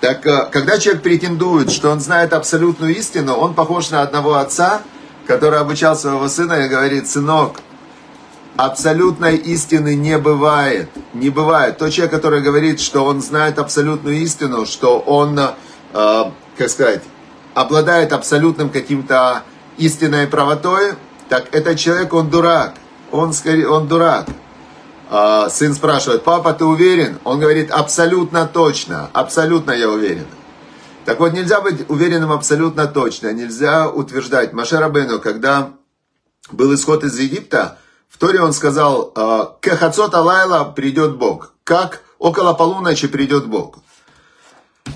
Так, 0.00 0.26
э, 0.26 0.48
когда 0.50 0.78
человек 0.78 1.02
претендует, 1.02 1.70
что 1.70 1.90
он 1.90 2.00
знает 2.00 2.32
абсолютную 2.32 2.96
истину, 2.96 3.34
он 3.34 3.54
похож 3.54 3.90
на 3.90 4.02
одного 4.02 4.34
отца, 4.34 4.82
который 5.26 5.60
обучал 5.60 5.96
своего 5.96 6.28
сына 6.28 6.64
и 6.64 6.68
говорит, 6.68 7.08
сынок, 7.08 7.60
абсолютной 8.56 9.36
истины 9.36 9.94
не 9.94 10.18
бывает. 10.18 10.88
Не 11.12 11.30
бывает. 11.30 11.78
Тот 11.78 11.92
человек, 11.92 12.12
который 12.12 12.40
говорит, 12.40 12.80
что 12.80 13.04
он 13.04 13.20
знает 13.20 13.58
абсолютную 13.58 14.16
истину, 14.16 14.66
что 14.66 14.98
он, 14.98 15.38
э, 15.38 16.24
как 16.56 16.68
сказать, 16.68 17.02
обладает 17.54 18.12
абсолютным 18.12 18.70
каким-то 18.70 19.42
истинной 19.76 20.26
правотой, 20.26 20.94
так 21.28 21.54
этот 21.54 21.78
человек, 21.78 22.12
он 22.12 22.30
дурак. 22.30 22.74
Он, 23.10 23.32
скорее, 23.32 23.68
он 23.68 23.88
дурак. 23.88 24.26
Э, 25.10 25.48
сын 25.50 25.74
спрашивает, 25.74 26.24
папа, 26.24 26.52
ты 26.52 26.64
уверен? 26.64 27.18
Он 27.24 27.40
говорит, 27.40 27.70
абсолютно 27.70 28.46
точно, 28.46 29.10
абсолютно 29.12 29.72
я 29.72 29.88
уверен. 29.88 30.26
Так 31.04 31.20
вот, 31.20 31.32
нельзя 31.34 31.60
быть 31.60 31.84
уверенным 31.88 32.32
абсолютно 32.32 32.86
точно. 32.86 33.32
Нельзя 33.32 33.88
утверждать. 33.88 34.52
Маша 34.54 34.80
Рабену, 34.80 35.20
когда 35.20 35.72
был 36.50 36.74
исход 36.74 37.04
из 37.04 37.18
Египта, 37.18 37.78
в 38.14 38.18
Торе 38.18 38.40
он 38.40 38.52
сказал, 38.52 39.10
«А, 39.16 39.56
«Кехацот 39.60 40.14
Алайла 40.14 40.62
придет 40.62 41.16
Бог». 41.16 41.52
Как 41.64 42.04
около 42.20 42.54
полуночи 42.54 43.08
придет 43.08 43.48
Бог. 43.48 43.78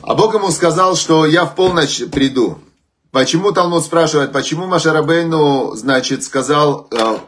А 0.02 0.14
Бог 0.14 0.34
ему 0.34 0.52
сказал, 0.52 0.94
что 0.94 1.26
я 1.26 1.44
в 1.44 1.56
полночь 1.56 2.00
приду. 2.12 2.60
Почему 3.10 3.50
Талмуд 3.50 3.82
спрашивает, 3.82 4.30
почему 4.30 4.66
Машарабейну, 4.66 5.74
значит, 5.74 6.22
сказал, 6.22 6.86
«А, 6.92 7.18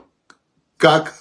как 0.76 1.14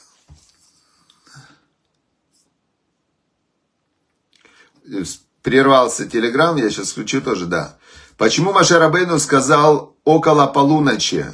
прервался 5.42 6.08
телеграм, 6.08 6.58
я 6.58 6.70
сейчас 6.70 6.92
включу 6.92 7.22
тоже, 7.22 7.48
да. 7.48 7.76
Почему 8.18 8.54
Машарабейну 8.54 9.18
сказал 9.18 9.96
около 10.04 10.46
полуночи? 10.46 11.26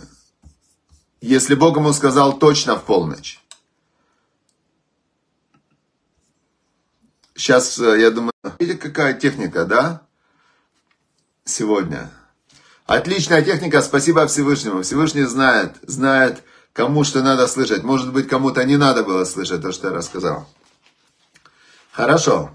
Если 1.21 1.55
Бог 1.55 1.77
ему 1.77 1.93
сказал 1.93 2.37
точно 2.37 2.77
в 2.77 2.85
полночь. 2.85 3.39
Сейчас, 7.35 7.77
э, 7.79 7.99
я 7.99 8.11
думаю, 8.11 8.33
видите, 8.59 8.77
какая 8.77 9.13
техника, 9.13 9.65
да? 9.65 10.01
Сегодня. 11.43 12.11
Отличная 12.85 13.41
техника, 13.41 13.81
спасибо 13.81 14.27
Всевышнему. 14.27 14.83
Всевышний 14.83 15.23
знает, 15.23 15.75
знает, 15.81 16.43
кому 16.71 17.03
что 17.03 17.21
надо 17.23 17.47
слышать. 17.47 17.83
Может 17.83 18.13
быть, 18.13 18.27
кому-то 18.27 18.63
не 18.63 18.77
надо 18.77 19.03
было 19.03 19.25
слышать 19.25 19.61
то, 19.61 19.71
что 19.71 19.87
я 19.87 19.93
рассказал. 19.93 20.47
Хорошо. 21.91 22.51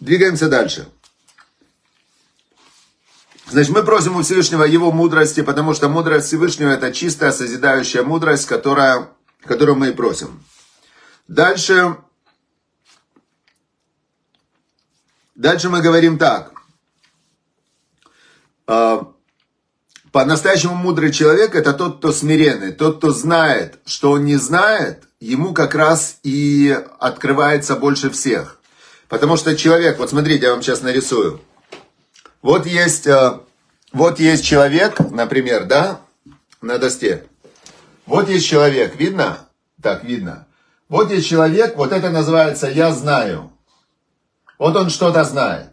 Двигаемся 0.00 0.48
дальше. 0.48 0.88
Значит, 3.50 3.74
мы 3.74 3.82
просим 3.82 4.14
у 4.14 4.22
Всевышнего 4.22 4.62
Его 4.62 4.92
мудрости, 4.92 5.42
потому 5.42 5.74
что 5.74 5.88
мудрость 5.88 6.28
Всевышнего 6.28 6.70
это 6.70 6.92
чистая, 6.92 7.32
созидающая 7.32 8.04
мудрость, 8.04 8.46
которая, 8.46 9.08
которую 9.44 9.76
мы 9.76 9.88
и 9.88 9.92
просим. 9.92 10.44
Дальше, 11.26 11.96
дальше 15.34 15.68
мы 15.68 15.80
говорим 15.82 16.16
так. 16.16 16.52
А, 18.68 19.12
по-настоящему 20.12 20.76
мудрый 20.76 21.12
человек 21.12 21.56
это 21.56 21.72
тот, 21.72 21.98
кто 21.98 22.12
смиренный, 22.12 22.70
тот, 22.70 22.98
кто 22.98 23.10
знает, 23.10 23.80
что 23.84 24.12
он 24.12 24.26
не 24.26 24.36
знает, 24.36 25.08
ему 25.18 25.54
как 25.54 25.74
раз 25.74 26.18
и 26.22 26.78
открывается 27.00 27.74
больше 27.74 28.10
всех. 28.10 28.60
Потому 29.08 29.36
что 29.36 29.56
человек, 29.56 29.98
вот 29.98 30.10
смотрите, 30.10 30.46
я 30.46 30.52
вам 30.52 30.62
сейчас 30.62 30.82
нарисую. 30.82 31.40
Вот 32.42 32.66
есть, 32.66 33.06
э, 33.06 33.40
вот 33.92 34.18
есть 34.18 34.44
человек, 34.44 34.98
например, 35.10 35.66
да, 35.66 36.00
на 36.62 36.78
доске. 36.78 37.26
Вот 38.06 38.28
есть 38.28 38.46
человек, 38.46 38.96
видно? 38.96 39.38
Так, 39.82 40.04
видно. 40.04 40.46
Вот 40.88 41.10
есть 41.10 41.28
человек, 41.28 41.76
вот 41.76 41.92
это 41.92 42.10
называется 42.10 42.66
«я 42.68 42.92
знаю». 42.92 43.52
Вот 44.58 44.74
он 44.76 44.90
что-то 44.90 45.24
знает. 45.24 45.68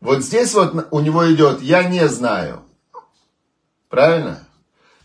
Вот 0.00 0.22
здесь 0.24 0.52
вот 0.54 0.88
у 0.90 1.00
него 1.00 1.32
идет 1.32 1.62
«я 1.62 1.84
не 1.84 2.08
знаю». 2.08 2.64
Правильно? 3.88 4.46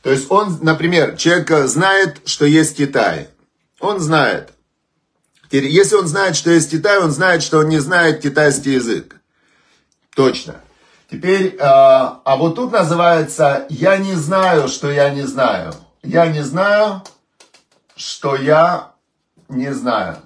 То 0.01 0.12
есть 0.12 0.31
он, 0.31 0.59
например, 0.62 1.17
человек 1.17 1.67
знает, 1.67 2.21
что 2.25 2.45
есть 2.45 2.77
Китай. 2.77 3.29
Он 3.79 4.00
знает. 4.00 4.51
Если 5.51 5.95
он 5.95 6.07
знает, 6.07 6.35
что 6.35 6.50
есть 6.50 6.71
Китай, 6.71 7.00
он 7.00 7.12
знает, 7.12 7.43
что 7.43 7.59
он 7.59 7.69
не 7.69 7.79
знает 7.79 8.21
китайский 8.21 8.74
язык. 8.74 9.15
Точно. 10.15 10.55
Теперь, 11.12 11.55
а, 11.60 12.22
а 12.25 12.36
вот 12.36 12.55
тут 12.55 12.72
называется 12.72 13.67
«я 13.69 13.98
не 13.98 14.13
знаю, 14.13 14.67
что 14.67 14.89
я 14.89 15.12
не 15.12 15.22
знаю». 15.22 15.74
Я 16.05 16.27
не 16.27 16.41
знаю, 16.43 17.01
что 17.95 18.36
я 18.36 18.91
не 19.50 19.74
знаю. 19.74 20.17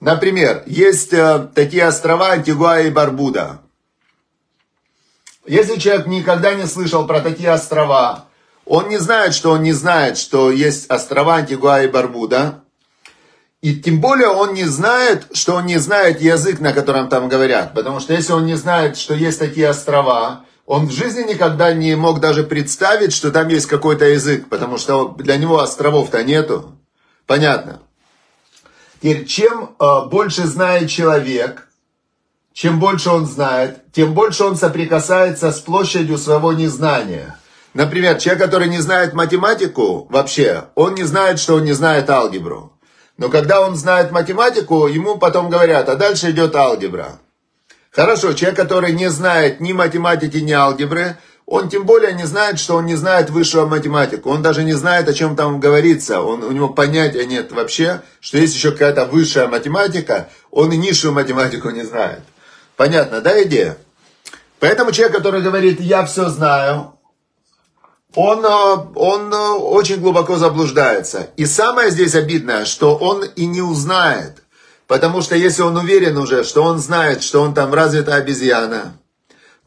Например, 0.00 0.64
есть 0.66 1.12
э, 1.12 1.48
такие 1.54 1.86
острова 1.86 2.30
Антигуа 2.30 2.80
и 2.80 2.90
Барбуда. 2.90 3.60
Если 5.46 5.78
человек 5.78 6.06
никогда 6.06 6.54
не 6.54 6.66
слышал 6.66 7.06
про 7.06 7.20
такие 7.20 7.52
острова, 7.52 8.24
он 8.66 8.88
не 8.88 8.98
знает, 8.98 9.32
что 9.32 9.52
он 9.52 9.62
не 9.62 9.72
знает, 9.72 10.18
что 10.18 10.50
есть 10.50 10.90
острова 10.90 11.36
Антигуа 11.36 11.82
и 11.82 11.88
Барбуда. 11.88 12.63
И 13.64 13.74
тем 13.74 13.98
более 13.98 14.28
он 14.28 14.52
не 14.52 14.64
знает, 14.64 15.28
что 15.32 15.54
он 15.54 15.64
не 15.64 15.78
знает 15.78 16.20
язык, 16.20 16.60
на 16.60 16.74
котором 16.74 17.08
там 17.08 17.30
говорят. 17.30 17.72
Потому 17.72 17.98
что 17.98 18.12
если 18.12 18.34
он 18.34 18.44
не 18.44 18.56
знает, 18.56 18.98
что 18.98 19.14
есть 19.14 19.38
такие 19.38 19.70
острова, 19.70 20.44
он 20.66 20.88
в 20.88 20.90
жизни 20.90 21.32
никогда 21.32 21.72
не 21.72 21.96
мог 21.96 22.20
даже 22.20 22.42
представить, 22.42 23.14
что 23.14 23.30
там 23.30 23.48
есть 23.48 23.64
какой-то 23.64 24.04
язык. 24.04 24.50
Потому 24.50 24.76
что 24.76 25.14
для 25.16 25.38
него 25.38 25.60
островов-то 25.60 26.22
нету. 26.22 26.76
Понятно. 27.26 27.80
Теперь, 29.00 29.24
чем 29.24 29.70
э, 29.80 30.08
больше 30.10 30.42
знает 30.46 30.90
человек, 30.90 31.66
чем 32.52 32.78
больше 32.78 33.08
он 33.08 33.24
знает, 33.24 33.90
тем 33.92 34.12
больше 34.12 34.44
он 34.44 34.56
соприкасается 34.56 35.50
с 35.50 35.60
площадью 35.60 36.18
своего 36.18 36.52
незнания. 36.52 37.38
Например, 37.72 38.18
человек, 38.18 38.44
который 38.44 38.68
не 38.68 38.80
знает 38.80 39.14
математику 39.14 40.06
вообще, 40.10 40.64
он 40.74 40.94
не 40.96 41.04
знает, 41.04 41.40
что 41.40 41.54
он 41.54 41.64
не 41.64 41.72
знает 41.72 42.10
алгебру. 42.10 42.73
Но 43.16 43.28
когда 43.28 43.60
он 43.60 43.76
знает 43.76 44.10
математику, 44.10 44.86
ему 44.86 45.18
потом 45.18 45.50
говорят, 45.50 45.88
а 45.88 45.94
дальше 45.94 46.30
идет 46.30 46.56
алгебра. 46.56 47.20
Хорошо, 47.90 48.32
человек, 48.32 48.58
который 48.58 48.92
не 48.92 49.08
знает 49.08 49.60
ни 49.60 49.72
математики, 49.72 50.38
ни 50.38 50.50
алгебры, 50.50 51.16
он 51.46 51.68
тем 51.68 51.84
более 51.84 52.14
не 52.14 52.24
знает, 52.24 52.58
что 52.58 52.76
он 52.76 52.86
не 52.86 52.96
знает 52.96 53.30
высшую 53.30 53.68
математику. 53.68 54.30
Он 54.30 54.42
даже 54.42 54.64
не 54.64 54.72
знает, 54.72 55.08
о 55.08 55.12
чем 55.12 55.36
там 55.36 55.60
говорится. 55.60 56.20
Он, 56.22 56.42
у 56.42 56.50
него 56.50 56.70
понятия 56.70 57.26
нет 57.26 57.52
вообще, 57.52 58.00
что 58.20 58.38
есть 58.38 58.54
еще 58.54 58.72
какая-то 58.72 59.04
высшая 59.04 59.46
математика. 59.46 60.30
Он 60.50 60.72
и 60.72 60.76
низшую 60.76 61.12
математику 61.12 61.70
не 61.70 61.82
знает. 61.82 62.20
Понятно, 62.76 63.20
да, 63.20 63.42
идея? 63.44 63.76
Поэтому 64.58 64.90
человек, 64.90 65.16
который 65.16 65.42
говорит, 65.42 65.80
я 65.80 66.04
все 66.06 66.30
знаю, 66.30 66.93
он, 68.14 68.44
э, 68.44 68.76
он 68.94 69.32
э, 69.32 69.36
очень 69.36 70.00
глубоко 70.00 70.36
заблуждается. 70.36 71.28
И 71.36 71.46
самое 71.46 71.90
здесь 71.90 72.14
обидное, 72.14 72.64
что 72.64 72.96
он 72.96 73.24
и 73.24 73.46
не 73.46 73.62
узнает. 73.62 74.42
Потому 74.86 75.22
что 75.22 75.34
если 75.34 75.62
он 75.62 75.76
уверен 75.76 76.16
уже, 76.18 76.44
что 76.44 76.62
он 76.62 76.78
знает, 76.78 77.22
что 77.22 77.40
он 77.40 77.54
там 77.54 77.72
развитая 77.72 78.16
обезьяна, 78.16 78.98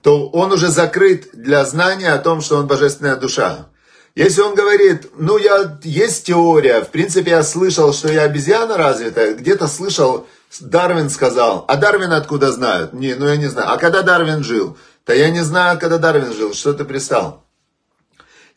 то 0.01 0.29
он 0.29 0.51
уже 0.51 0.67
закрыт 0.67 1.29
для 1.33 1.65
знания 1.65 2.13
о 2.13 2.19
том, 2.19 2.41
что 2.41 2.57
он 2.57 2.67
божественная 2.67 3.15
душа. 3.15 3.67
Если 4.15 4.41
он 4.41 4.55
говорит, 4.55 5.11
ну 5.17 5.37
я, 5.37 5.77
есть 5.83 6.25
теория, 6.25 6.81
в 6.81 6.89
принципе 6.89 7.31
я 7.31 7.43
слышал, 7.43 7.93
что 7.93 8.11
я 8.11 8.23
обезьяна 8.23 8.77
развитая, 8.77 9.33
где-то 9.33 9.67
слышал, 9.67 10.25
Дарвин 10.59 11.09
сказал. 11.09 11.65
А 11.67 11.75
Дарвин 11.75 12.13
откуда 12.13 12.51
знают? 12.51 12.93
Не, 12.93 13.15
ну 13.15 13.27
я 13.27 13.37
не 13.37 13.47
знаю. 13.47 13.71
А 13.71 13.77
когда 13.77 14.01
Дарвин 14.01 14.43
жил? 14.43 14.77
Да 15.05 15.13
я 15.13 15.29
не 15.29 15.41
знаю, 15.41 15.79
когда 15.79 15.97
Дарвин 15.97 16.33
жил. 16.33 16.53
Что 16.53 16.73
ты 16.73 16.85
пристал? 16.85 17.46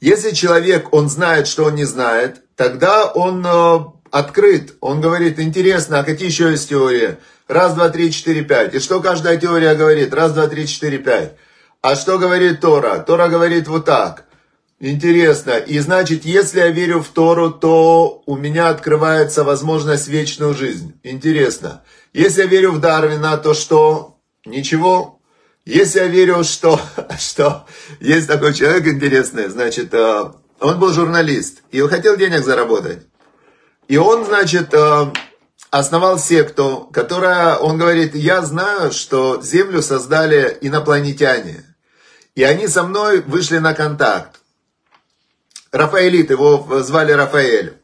Если 0.00 0.30
человек, 0.30 0.94
он 0.94 1.08
знает, 1.10 1.46
что 1.46 1.64
он 1.64 1.74
не 1.74 1.84
знает, 1.84 2.42
тогда 2.56 3.06
он 3.06 3.44
э, 3.46 3.78
открыт. 4.10 4.74
Он 4.80 5.00
говорит, 5.00 5.38
интересно, 5.38 6.00
а 6.00 6.04
какие 6.04 6.28
еще 6.28 6.50
есть 6.50 6.70
теории? 6.70 7.18
Раз, 7.48 7.74
два, 7.74 7.90
три, 7.90 8.10
четыре, 8.10 8.42
пять. 8.42 8.74
И 8.74 8.78
что 8.78 9.00
каждая 9.00 9.36
теория 9.36 9.74
говорит? 9.74 10.14
Раз, 10.14 10.32
два, 10.32 10.46
три, 10.46 10.66
четыре, 10.66 10.98
пять. 10.98 11.34
А 11.82 11.96
что 11.96 12.18
говорит 12.18 12.60
Тора? 12.60 12.98
Тора 13.00 13.28
говорит 13.28 13.68
вот 13.68 13.84
так. 13.84 14.24
Интересно. 14.80 15.58
И 15.58 15.78
значит, 15.80 16.24
если 16.24 16.60
я 16.60 16.68
верю 16.68 17.02
в 17.02 17.08
Тору, 17.08 17.50
то 17.50 18.22
у 18.24 18.36
меня 18.36 18.68
открывается 18.70 19.44
возможность 19.44 20.08
вечную 20.08 20.54
жизнь. 20.54 20.98
Интересно. 21.02 21.82
Если 22.14 22.42
я 22.42 22.46
верю 22.46 22.72
в 22.72 22.80
Дарвина, 22.80 23.36
то 23.36 23.52
что? 23.52 24.16
Ничего. 24.46 25.19
Если 25.70 26.00
я 26.00 26.08
верю, 26.08 26.42
что, 26.42 26.80
что 27.18 27.64
есть 28.00 28.26
такой 28.26 28.52
человек 28.54 28.88
интересный, 28.88 29.48
значит, 29.48 29.94
э, 29.94 30.32
он 30.58 30.80
был 30.80 30.92
журналист 30.92 31.62
и 31.70 31.80
хотел 31.82 32.16
денег 32.16 32.44
заработать. 32.44 33.06
И 33.86 33.96
он, 33.96 34.24
значит, 34.24 34.74
э, 34.74 35.12
основал 35.70 36.18
секту, 36.18 36.90
которая, 36.92 37.54
он 37.54 37.78
говорит, 37.78 38.16
я 38.16 38.42
знаю, 38.42 38.90
что 38.90 39.40
Землю 39.42 39.80
создали 39.80 40.58
инопланетяне. 40.60 41.64
И 42.34 42.42
они 42.42 42.66
со 42.66 42.82
мной 42.82 43.20
вышли 43.20 43.58
на 43.58 43.72
контакт. 43.72 44.40
Рафаэлит, 45.70 46.30
его 46.30 46.82
звали 46.82 47.12
Рафаэль. 47.12 47.74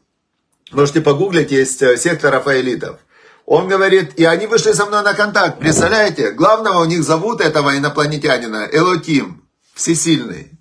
Можете 0.71 0.99
погуглить, 0.99 1.51
есть 1.51 1.81
э, 1.81 1.95
секта 1.95 2.31
Рафаэлитов. 2.31 2.99
Он 3.47 3.69
говорит, 3.69 4.19
и 4.19 4.25
они 4.25 4.45
вышли 4.45 4.73
со 4.73 4.85
мной 4.85 5.03
на 5.03 5.13
контакт, 5.13 5.57
представляете? 5.57 6.31
Главного 6.31 6.81
у 6.81 6.85
них 6.85 7.01
зовут 7.01 7.39
этого 7.39 7.77
инопланетянина 7.77 8.67
Элоким, 8.73 9.47
всесильный. 9.73 10.51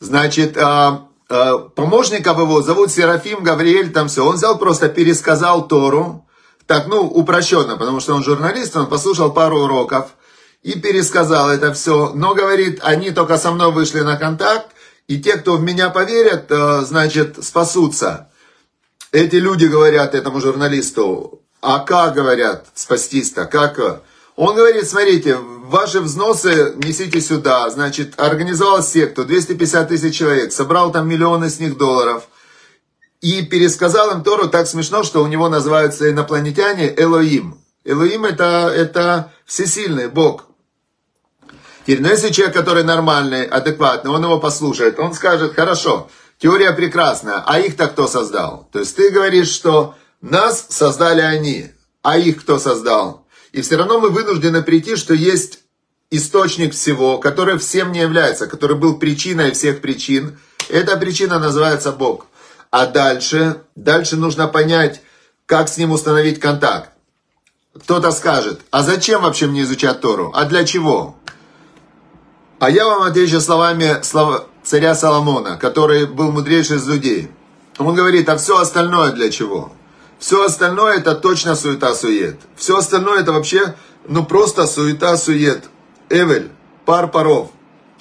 Значит, 0.00 0.56
а, 0.56 1.06
а, 1.28 1.58
помощников 1.58 2.38
его 2.38 2.62
зовут 2.62 2.90
Серафим, 2.90 3.44
Гавриэль, 3.44 3.92
там 3.92 4.08
все. 4.08 4.24
Он 4.24 4.36
взял 4.36 4.56
просто, 4.56 4.88
пересказал 4.88 5.68
Тору, 5.68 6.26
так, 6.66 6.86
ну, 6.86 7.02
упрощенно, 7.02 7.76
потому 7.76 8.00
что 8.00 8.14
он 8.14 8.24
журналист, 8.24 8.74
он 8.74 8.86
послушал 8.86 9.30
пару 9.34 9.64
уроков 9.64 10.12
и 10.62 10.80
пересказал 10.80 11.50
это 11.50 11.74
все. 11.74 12.12
Но, 12.14 12.34
говорит, 12.34 12.80
они 12.82 13.10
только 13.10 13.36
со 13.36 13.50
мной 13.50 13.70
вышли 13.70 14.00
на 14.00 14.16
контакт, 14.16 14.68
и 15.08 15.20
те, 15.20 15.36
кто 15.36 15.56
в 15.58 15.62
меня 15.62 15.90
поверят, 15.90 16.50
э, 16.50 16.80
значит, 16.86 17.44
спасутся. 17.44 18.30
Эти 19.12 19.36
люди 19.36 19.66
говорят 19.66 20.14
этому 20.14 20.40
журналисту, 20.40 21.42
а 21.60 21.80
как 21.80 22.14
говорят 22.14 22.66
спастись-то, 22.74 23.46
как? 23.46 24.02
Он 24.36 24.54
говорит, 24.54 24.88
смотрите, 24.88 25.36
ваши 25.36 26.00
взносы 26.00 26.74
несите 26.76 27.20
сюда. 27.20 27.68
Значит, 27.70 28.14
организовал 28.16 28.82
секту, 28.82 29.24
250 29.24 29.88
тысяч 29.88 30.16
человек, 30.16 30.52
собрал 30.52 30.92
там 30.92 31.08
миллионы 31.08 31.50
с 31.50 31.58
них 31.58 31.76
долларов. 31.76 32.28
И 33.20 33.42
пересказал 33.42 34.12
им 34.12 34.22
Тору 34.22 34.48
так 34.48 34.68
смешно, 34.68 35.02
что 35.02 35.24
у 35.24 35.26
него 35.26 35.48
называются 35.48 36.08
инопланетяне 36.08 36.94
Элоим. 36.96 37.58
Элоим 37.84 38.24
это, 38.24 38.72
это 38.72 39.32
всесильный 39.44 40.08
Бог. 40.08 40.44
Теперь, 41.84 42.02
но 42.02 42.10
если 42.10 42.28
человек, 42.28 42.54
который 42.54 42.84
нормальный, 42.84 43.44
адекватный, 43.44 44.10
он 44.10 44.22
его 44.22 44.38
послушает, 44.38 45.00
он 45.00 45.14
скажет, 45.14 45.54
хорошо, 45.54 46.08
теория 46.38 46.72
прекрасная, 46.72 47.42
а 47.44 47.58
их-то 47.58 47.88
кто 47.88 48.06
создал? 48.06 48.68
То 48.70 48.78
есть 48.78 48.94
ты 48.94 49.10
говоришь, 49.10 49.48
что 49.48 49.96
нас 50.20 50.66
создали 50.68 51.20
они, 51.20 51.70
а 52.02 52.18
их 52.18 52.40
кто 52.40 52.58
создал? 52.58 53.26
И 53.52 53.62
все 53.62 53.76
равно 53.76 54.00
мы 54.00 54.10
вынуждены 54.10 54.62
прийти, 54.62 54.96
что 54.96 55.14
есть 55.14 55.60
источник 56.10 56.72
всего, 56.74 57.18
который 57.18 57.58
всем 57.58 57.92
не 57.92 58.00
является, 58.00 58.46
который 58.46 58.76
был 58.76 58.98
причиной 58.98 59.52
всех 59.52 59.80
причин. 59.80 60.38
Эта 60.68 60.96
причина 60.96 61.38
называется 61.38 61.92
Бог. 61.92 62.26
А 62.70 62.86
дальше, 62.86 63.62
дальше 63.76 64.16
нужно 64.16 64.48
понять, 64.48 65.00
как 65.46 65.68
с 65.68 65.78
ним 65.78 65.92
установить 65.92 66.40
контакт. 66.40 66.90
Кто-то 67.74 68.10
скажет, 68.10 68.60
а 68.70 68.82
зачем 68.82 69.22
вообще 69.22 69.46
мне 69.46 69.62
изучать 69.62 70.00
Тору? 70.00 70.32
А 70.34 70.44
для 70.44 70.64
чего? 70.64 71.16
А 72.58 72.70
я 72.70 72.86
вам 72.86 73.02
отвечу 73.02 73.40
словами 73.40 74.02
слова 74.02 74.46
царя 74.64 74.94
Соломона, 74.94 75.56
который 75.56 76.06
был 76.06 76.32
мудрейший 76.32 76.76
из 76.76 76.88
людей. 76.88 77.30
Он 77.78 77.94
говорит, 77.94 78.28
а 78.28 78.36
все 78.36 78.58
остальное 78.58 79.12
для 79.12 79.30
чего? 79.30 79.72
Все 80.18 80.44
остальное 80.44 80.98
это 80.98 81.14
точно 81.14 81.54
суета-сует. 81.54 82.36
Все 82.56 82.76
остальное 82.76 83.20
это 83.20 83.32
вообще, 83.32 83.74
ну 84.06 84.24
просто 84.24 84.66
суета-сует. 84.66 85.64
Эвель, 86.10 86.50
пар 86.84 87.08
паров. 87.08 87.50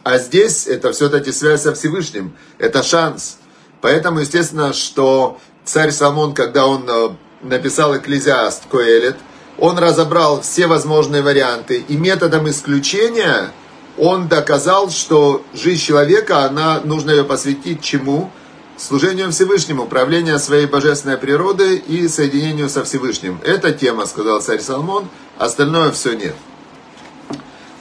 А 0.04 0.18
здесь 0.18 0.68
это 0.68 0.94
все-таки 0.94 1.32
связь 1.32 1.64
со 1.64 1.74
Всевышним. 1.74 2.34
Это 2.58 2.82
шанс. 2.82 3.38
Поэтому, 3.82 4.20
естественно, 4.20 4.74
что 4.74 5.40
царь 5.66 5.92
Соломон, 5.92 6.34
когда 6.34 6.66
он 6.66 6.86
э, 6.90 7.10
написал 7.42 7.96
Экклезиаст 7.96 8.64
Коэлет, 8.72 9.18
он 9.60 9.78
разобрал 9.78 10.42
все 10.42 10.68
возможные 10.68 11.22
варианты. 11.22 11.84
И 11.88 11.98
методом 11.98 12.50
исключения 12.50 13.52
он 13.98 14.28
доказал, 14.28 14.90
что 14.90 15.44
жизнь 15.54 15.84
человека, 15.84 16.46
она, 16.46 16.80
нужно 16.82 17.12
ее 17.12 17.24
посвятить 17.24 17.82
чему? 17.82 18.32
Служению 18.78 19.32
Всевышнему, 19.32 19.84
управлению 19.84 20.40
своей 20.40 20.68
божественной 20.68 21.18
природы 21.18 21.78
и 21.78 22.08
соединению 22.08 22.70
со 22.70 22.84
Всевышним. 22.84 23.40
Это 23.44 23.72
тема, 23.72 24.06
сказал 24.06 24.42
царь 24.42 24.60
Соломон, 24.60 25.10
остальное 25.38 25.92
все 25.92 26.14
нет. 26.14 26.36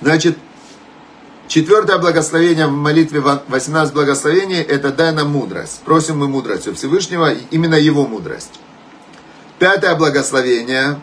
Значит, 0.01 0.39
четвертое 1.49 1.99
благословение 1.99 2.67
в 2.67 2.73
молитве 2.73 3.21
18 3.21 3.93
благословений, 3.93 4.63
это 4.63 4.91
дай 4.91 5.13
нам 5.13 5.31
мудрость. 5.31 5.83
Просим 5.85 6.19
мы 6.19 6.29
мудрость 6.29 6.67
у 6.67 6.75
Всевышнего, 6.75 7.33
именно 7.51 7.75
его 7.75 8.07
мудрость. 8.07 8.59
Пятое 9.59 9.95
благословение, 9.97 11.01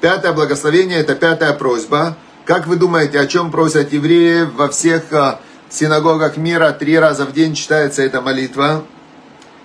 пятое 0.00 0.32
благословение, 0.32 0.98
это 1.00 1.14
пятая 1.14 1.52
просьба– 1.54 2.16
как 2.44 2.66
вы 2.66 2.74
думаете, 2.74 3.20
о 3.20 3.26
чем 3.26 3.52
просят 3.52 3.92
евреи 3.92 4.42
во 4.42 4.68
всех 4.68 5.12
а, 5.12 5.40
синагогах 5.70 6.36
мира? 6.36 6.72
Три 6.72 6.98
раза 6.98 7.24
в 7.24 7.32
день 7.32 7.54
читается 7.54 8.02
эта 8.02 8.20
молитва. 8.20 8.84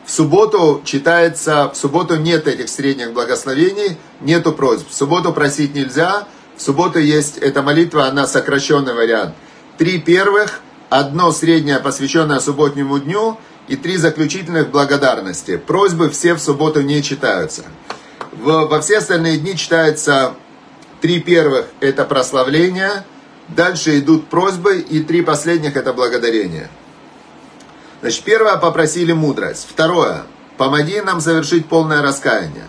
В 0.08 0.12
субботу 0.12 0.82
читается, 0.86 1.70
в 1.70 1.76
субботу 1.76 2.16
нет 2.16 2.48
этих 2.48 2.70
средних 2.70 3.12
благословений, 3.12 3.98
нету 4.22 4.54
просьб. 4.54 4.90
В 4.90 4.94
субботу 4.94 5.34
просить 5.34 5.76
нельзя, 5.76 6.30
в 6.56 6.62
субботу 6.62 6.98
есть 6.98 7.38
эта 7.38 7.62
молитва, 7.62 8.08
она 8.08 8.26
сокращенный 8.26 8.94
вариант. 8.94 9.36
Три 9.78 10.00
первых, 10.00 10.62
одно 10.90 11.34
среднее, 11.34 11.80
посвященное 11.80 12.40
субботнему 12.40 12.98
дню, 13.00 13.38
и 13.68 13.76
три 13.76 13.98
заключительных 13.98 14.72
благодарности. 14.72 15.58
Просьбы 15.58 16.10
все 16.10 16.36
в 16.36 16.40
субботу 16.40 16.82
не 16.82 17.04
читаются. 17.04 17.64
В, 18.32 18.66
во 18.66 18.80
все 18.80 19.00
остальные 19.00 19.40
дни 19.40 19.58
читается 19.58 20.36
Три 21.02 21.20
первых– 21.20 21.68
это 21.80 22.06
прославление, 22.06 23.06
дальше 23.50 24.00
идут 24.00 24.30
просьбы, 24.30 24.80
и 24.80 25.02
три 25.02 25.22
последних– 25.22 25.76
это 25.78 25.94
благодарение. 25.94 26.70
Значит, 28.02 28.24
первое– 28.24 28.58
попросили 28.58 29.12
мудрость. 29.12 29.68
Второе– 29.70 30.24
помоги 30.58 31.02
нам 31.02 31.20
совершить 31.20 31.68
полное 31.68 32.02
раскаяние. 32.02 32.68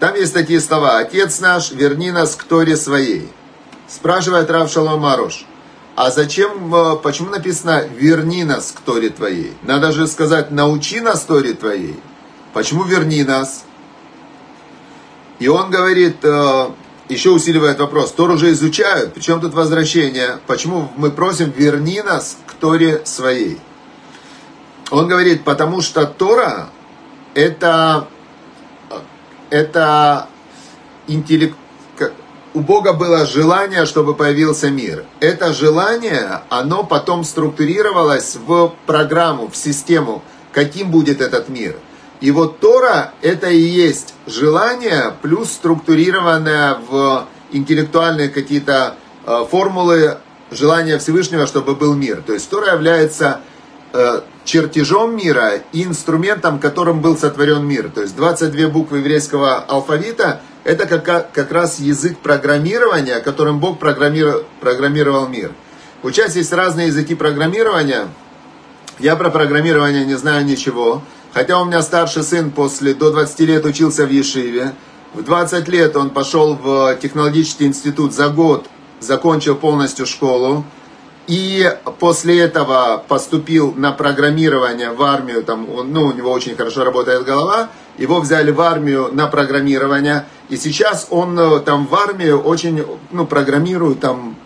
Там 0.00 0.14
есть 0.14 0.34
такие 0.34 0.60
слова 0.60 0.98
«Отец 0.98 1.40
наш, 1.40 1.70
верни 1.70 2.10
нас 2.10 2.34
к 2.34 2.44
Торе 2.44 2.76
своей». 2.76 3.30
Спрашивает 3.88 4.50
Рав 4.50 4.70
Шалом 4.70 5.00
Маруш, 5.00 5.46
а 5.94 6.10
зачем, 6.10 6.74
э, 6.74 6.96
почему 6.96 7.30
написано 7.30 7.84
«верни 7.86 8.44
нас 8.44 8.72
к 8.72 8.80
Торе 8.80 9.08
твоей»? 9.08 9.54
Надо 9.62 9.92
же 9.92 10.06
сказать 10.06 10.50
«научи 10.50 11.00
нас 11.00 11.22
Торе 11.22 11.54
твоей». 11.54 11.98
Почему 12.52 12.82
«верни 12.82 13.22
нас»? 13.22 13.64
И 15.38 15.48
он 15.48 15.70
говорит, 15.70 16.16
э, 16.22 16.70
еще 17.08 17.30
усиливает 17.30 17.78
вопрос. 17.78 18.12
Тор 18.12 18.30
уже 18.30 18.52
изучают, 18.52 19.14
причем 19.14 19.40
тут 19.40 19.54
возвращение. 19.54 20.38
Почему 20.46 20.90
мы 20.96 21.10
просим, 21.10 21.50
верни 21.56 22.02
нас 22.02 22.36
к 22.46 22.54
Торе 22.54 23.02
своей? 23.04 23.58
Он 24.90 25.08
говорит, 25.08 25.44
потому 25.44 25.80
что 25.80 26.06
Тора 26.06 26.68
это, 27.34 28.08
это 29.50 30.28
интеллект, 31.06 31.56
у 32.54 32.60
Бога 32.60 32.94
было 32.94 33.26
желание, 33.26 33.84
чтобы 33.84 34.14
появился 34.14 34.70
мир. 34.70 35.04
Это 35.20 35.52
желание, 35.52 36.40
оно 36.48 36.84
потом 36.84 37.24
структурировалось 37.24 38.36
в 38.36 38.72
программу, 38.86 39.48
в 39.48 39.56
систему, 39.56 40.22
каким 40.52 40.90
будет 40.90 41.20
этот 41.20 41.48
мир. 41.48 41.76
И 42.20 42.30
вот 42.30 42.60
Тора 42.60 43.12
это 43.20 43.50
и 43.50 43.58
есть 43.58 44.14
желание 44.26 45.12
плюс 45.20 45.52
структурированное 45.52 46.78
в 46.88 47.26
интеллектуальные 47.52 48.30
какие-то 48.30 48.94
э, 49.26 49.44
формулы 49.50 50.18
желания 50.50 50.98
Всевышнего, 50.98 51.46
чтобы 51.46 51.74
был 51.74 51.94
мир. 51.94 52.22
То 52.26 52.32
есть 52.32 52.48
Тора 52.48 52.72
является 52.72 53.42
э, 53.92 54.22
чертежом 54.46 55.16
мира 55.16 55.60
и 55.72 55.84
инструментом, 55.84 56.58
которым 56.58 57.00
был 57.00 57.18
сотворен 57.18 57.66
мир. 57.66 57.90
То 57.94 58.00
есть 58.00 58.16
22 58.16 58.68
буквы 58.68 58.98
еврейского 58.98 59.58
алфавита– 59.58 60.40
это 60.64 60.86
как, 60.86 61.32
как 61.32 61.52
раз 61.52 61.78
язык 61.78 62.18
программирования, 62.18 63.20
которым 63.20 63.60
Бог 63.60 63.78
программировал, 63.78 64.44
программировал 64.60 65.28
мир. 65.28 65.52
У 66.02 66.08
нас 66.08 66.36
есть 66.36 66.52
разные 66.52 66.86
языки 66.86 67.14
программирования. 67.14 68.08
Я 68.98 69.16
про 69.16 69.30
программирование 69.30 70.06
не 70.06 70.14
знаю 70.14 70.44
ничего. 70.46 71.02
Хотя 71.34 71.60
у 71.60 71.64
меня 71.66 71.82
старший 71.82 72.22
сын 72.22 72.50
после, 72.50 72.94
до 72.94 73.10
20 73.10 73.40
лет 73.40 73.64
учился 73.66 74.06
в 74.06 74.10
Ешиве. 74.10 74.72
В 75.12 75.22
20 75.22 75.68
лет 75.68 75.96
он 75.96 76.10
пошел 76.10 76.54
в 76.54 76.96
технологический 77.02 77.66
институт 77.66 78.14
за 78.14 78.28
год, 78.28 78.66
закончил 79.00 79.54
полностью 79.54 80.06
школу. 80.06 80.64
И 81.26 81.68
после 81.98 82.40
этого 82.40 83.02
поступил 83.08 83.72
на 83.72 83.92
программирование 83.92 84.90
в 84.90 85.02
армию, 85.02 85.42
там, 85.42 85.68
он, 85.68 85.92
ну, 85.92 86.06
у 86.06 86.12
него 86.12 86.30
очень 86.30 86.56
хорошо 86.56 86.84
работает 86.84 87.24
голова, 87.24 87.70
его 87.98 88.20
взяли 88.20 88.52
в 88.52 88.60
армию 88.60 89.10
на 89.12 89.26
программирование, 89.26 90.26
и 90.48 90.56
сейчас 90.56 91.08
он 91.10 91.38
э, 91.38 91.60
там 91.60 91.86
в 91.86 91.94
армии 91.94 92.30
очень, 92.30 92.84
ну, 93.10 93.26
программирует 93.26 94.00
там 94.00 94.36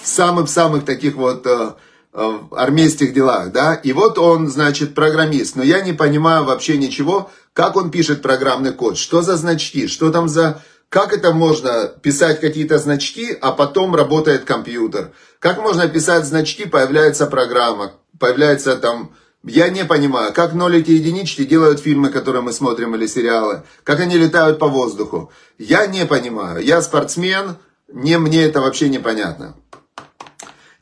в 0.00 0.06
самых-самых 0.06 0.84
таких 0.84 1.16
вот 1.16 1.44
э, 1.46 1.72
Э, 2.20 2.38
армейских 2.50 3.12
делах, 3.12 3.52
да, 3.52 3.74
и 3.74 3.92
вот 3.92 4.18
он, 4.18 4.48
значит, 4.48 4.94
программист, 4.94 5.54
но 5.54 5.62
я 5.62 5.82
не 5.82 5.92
понимаю 5.92 6.42
вообще 6.44 6.76
ничего, 6.76 7.30
как 7.52 7.76
он 7.76 7.92
пишет 7.92 8.22
программный 8.22 8.72
код, 8.72 8.98
что 8.98 9.22
за 9.22 9.36
значки, 9.36 9.86
что 9.86 10.10
там 10.10 10.28
за... 10.28 10.62
Как 10.88 11.12
это 11.12 11.34
можно 11.34 11.88
писать 11.88 12.40
какие-то 12.40 12.78
значки, 12.78 13.36
а 13.40 13.52
потом 13.52 13.94
работает 13.94 14.44
компьютер? 14.44 15.12
Как 15.38 15.60
можно 15.62 15.86
писать 15.86 16.24
значки, 16.24 16.66
появляется 16.66 17.26
программа, 17.26 17.92
появляется 18.18 18.76
там... 18.76 19.14
Я 19.44 19.68
не 19.68 19.84
понимаю, 19.84 20.32
как 20.32 20.52
нолики 20.52 20.90
и 20.90 20.94
единички 20.94 21.44
делают 21.44 21.80
фильмы, 21.80 22.08
которые 22.08 22.42
мы 22.42 22.52
смотрим, 22.52 22.94
или 22.94 23.06
сериалы, 23.06 23.62
как 23.84 24.00
они 24.00 24.16
летают 24.16 24.58
по 24.58 24.66
воздуху. 24.66 25.30
Я 25.58 25.86
не 25.86 26.06
понимаю. 26.06 26.64
Я 26.64 26.82
спортсмен, 26.82 27.56
не, 27.86 28.18
мне 28.18 28.44
это 28.44 28.60
вообще 28.60 28.88
непонятно. 28.88 29.54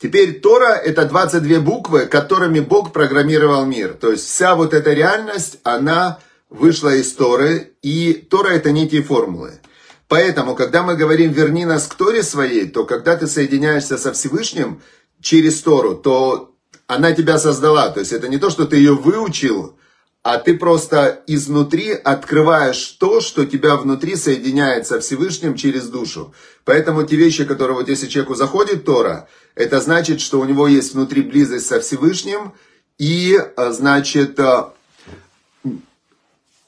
Теперь 0.01 0.41
Тора 0.41 0.73
это 0.75 1.05
22 1.05 1.61
буквы, 1.61 2.07
которыми 2.07 2.61
Бог 2.61 2.93
программировал 2.93 3.67
мир. 3.67 3.95
То 3.95 4.13
есть 4.13 4.27
вся 4.27 4.55
вот 4.55 4.73
эта 4.73 4.93
реальность, 4.93 5.59
она 5.63 6.19
вышла 6.49 6.95
из 6.95 7.13
Торы, 7.13 7.73
и 7.83 8.13
Тора 8.15 8.49
это 8.51 8.73
некие 8.73 9.03
формулы. 9.03 9.61
Поэтому, 10.09 10.55
когда 10.55 10.83
мы 10.83 10.97
говорим 10.97 11.33
«верни 11.33 11.65
нас 11.65 11.87
к 11.87 11.95
Торе 11.95 12.23
своей», 12.23 12.69
то 12.69 12.85
когда 12.85 13.17
ты 13.17 13.27
соединяешься 13.27 13.99
со 13.99 14.13
Всевышним 14.13 14.81
через 15.21 15.61
Тору, 15.63 15.95
то 15.97 16.55
она 16.87 17.13
тебя 17.13 17.39
создала. 17.39 17.91
То 17.91 18.01
есть 18.01 18.13
это 18.13 18.29
не 18.29 18.39
то, 18.39 18.51
что 18.51 18.67
ты 18.67 18.77
ее 18.77 18.95
выучил, 18.95 19.77
а 20.23 20.39
ты 20.39 20.57
просто 20.57 21.23
изнутри 21.27 21.93
открываешь 21.93 22.85
то, 22.99 23.21
что 23.21 23.47
тебя 23.47 23.77
внутри 23.77 24.17
соединяет 24.17 24.87
со 24.87 24.99
Всевышним 25.01 25.55
через 25.55 25.89
душу. 25.89 26.35
Поэтому 26.65 27.05
те 27.05 27.17
вещи, 27.17 27.45
которые 27.45 27.77
вот 27.77 27.89
если 27.89 28.09
человеку 28.09 28.35
заходит 28.35 28.85
Тора, 28.85 29.29
это 29.55 29.81
значит, 29.81 30.21
что 30.21 30.41
у 30.41 30.45
него 30.45 30.67
есть 30.67 30.95
внутри 30.95 31.23
близость 31.23 31.67
со 31.67 31.81
Всевышним, 31.81 32.55
и 32.99 33.39
а, 33.57 33.73
значит, 33.73 34.39
а, 34.41 34.75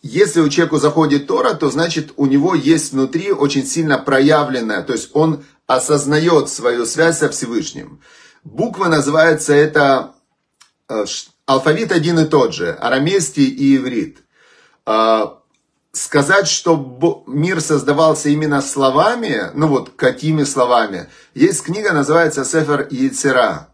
если 0.09 0.41
у 0.41 0.49
человека 0.49 0.79
заходит 0.79 1.27
Тора, 1.27 1.55
то 1.55 1.71
значит 1.71 2.13
у 2.17 2.27
него 2.27 2.55
есть 2.55 2.93
внутри 2.93 3.31
очень 3.31 3.67
сильно 3.67 3.99
проявленная, 3.99 4.83
то 4.83 4.95
есть 4.95 5.11
он 5.13 5.45
осознает 5.67 6.49
свою 6.49 6.87
связь 6.87 7.19
со 7.19 7.29
Всевышним. 7.29 8.01
Буква 8.43 8.87
называется 8.87 9.53
это 9.53 10.15
а, 10.89 11.05
алфавит 11.47 11.93
один 11.93 12.19
и 12.21 12.25
тот 12.25 12.55
же, 12.55 12.73
арамейский 12.73 13.45
и 13.45 13.77
иврит. 13.77 14.19
А, 14.87 15.41
сказать, 15.93 16.49
что 16.49 17.25
мир 17.27 17.61
создавался 17.61 18.31
именно 18.31 18.63
словами, 18.63 19.51
ну 19.55 19.69
вот 19.69 19.91
какими 19.97 20.45
словами, 20.45 21.09
есть 21.35 21.65
книга, 21.65 21.93
называется 21.93 22.47
Сефер 22.47 22.89
Яцера, 22.91 23.69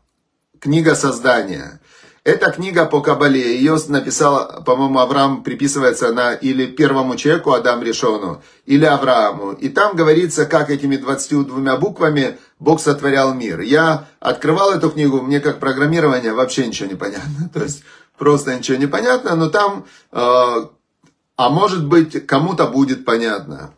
книга 0.59 0.97
создания. 0.97 1.81
Эта 2.25 2.51
книга 2.51 2.87
по 2.87 3.03
Кабале, 3.03 3.59
ее 3.59 3.77
написал, 3.89 4.65
по-моему, 4.65 4.99
Авраам, 4.99 5.43
приписывается 5.43 6.09
она 6.09 6.33
или 6.33 6.65
первому 6.65 7.17
человеку, 7.17 7.53
Адам 7.53 7.83
Решону, 7.83 8.43
или 8.65 8.87
Аврааму. 8.87 9.53
И 9.53 9.69
там 9.69 9.95
говорится, 9.95 10.47
как 10.47 10.71
этими 10.71 10.97
22 10.97 11.77
буквами 11.77 12.39
Бог 12.59 12.81
сотворял 12.81 13.35
мир. 13.35 13.61
Я 13.61 14.09
открывал 14.21 14.73
эту 14.73 14.91
книгу, 14.91 15.21
мне 15.21 15.39
как 15.41 15.61
программирование 15.61 16.33
вообще 16.33 16.67
ничего 16.67 16.89
не 16.89 16.95
понятно. 16.95 17.51
То 17.53 17.63
есть 17.63 17.85
просто 18.17 18.57
ничего 18.57 18.79
не 18.79 18.87
понятно, 18.87 19.37
но 19.37 19.51
там, 19.51 19.85
э, 20.11 20.17
а 21.37 21.49
может 21.51 21.87
быть, 21.87 22.27
кому-то 22.27 22.69
будет 22.69 23.05
понятно. 23.05 23.75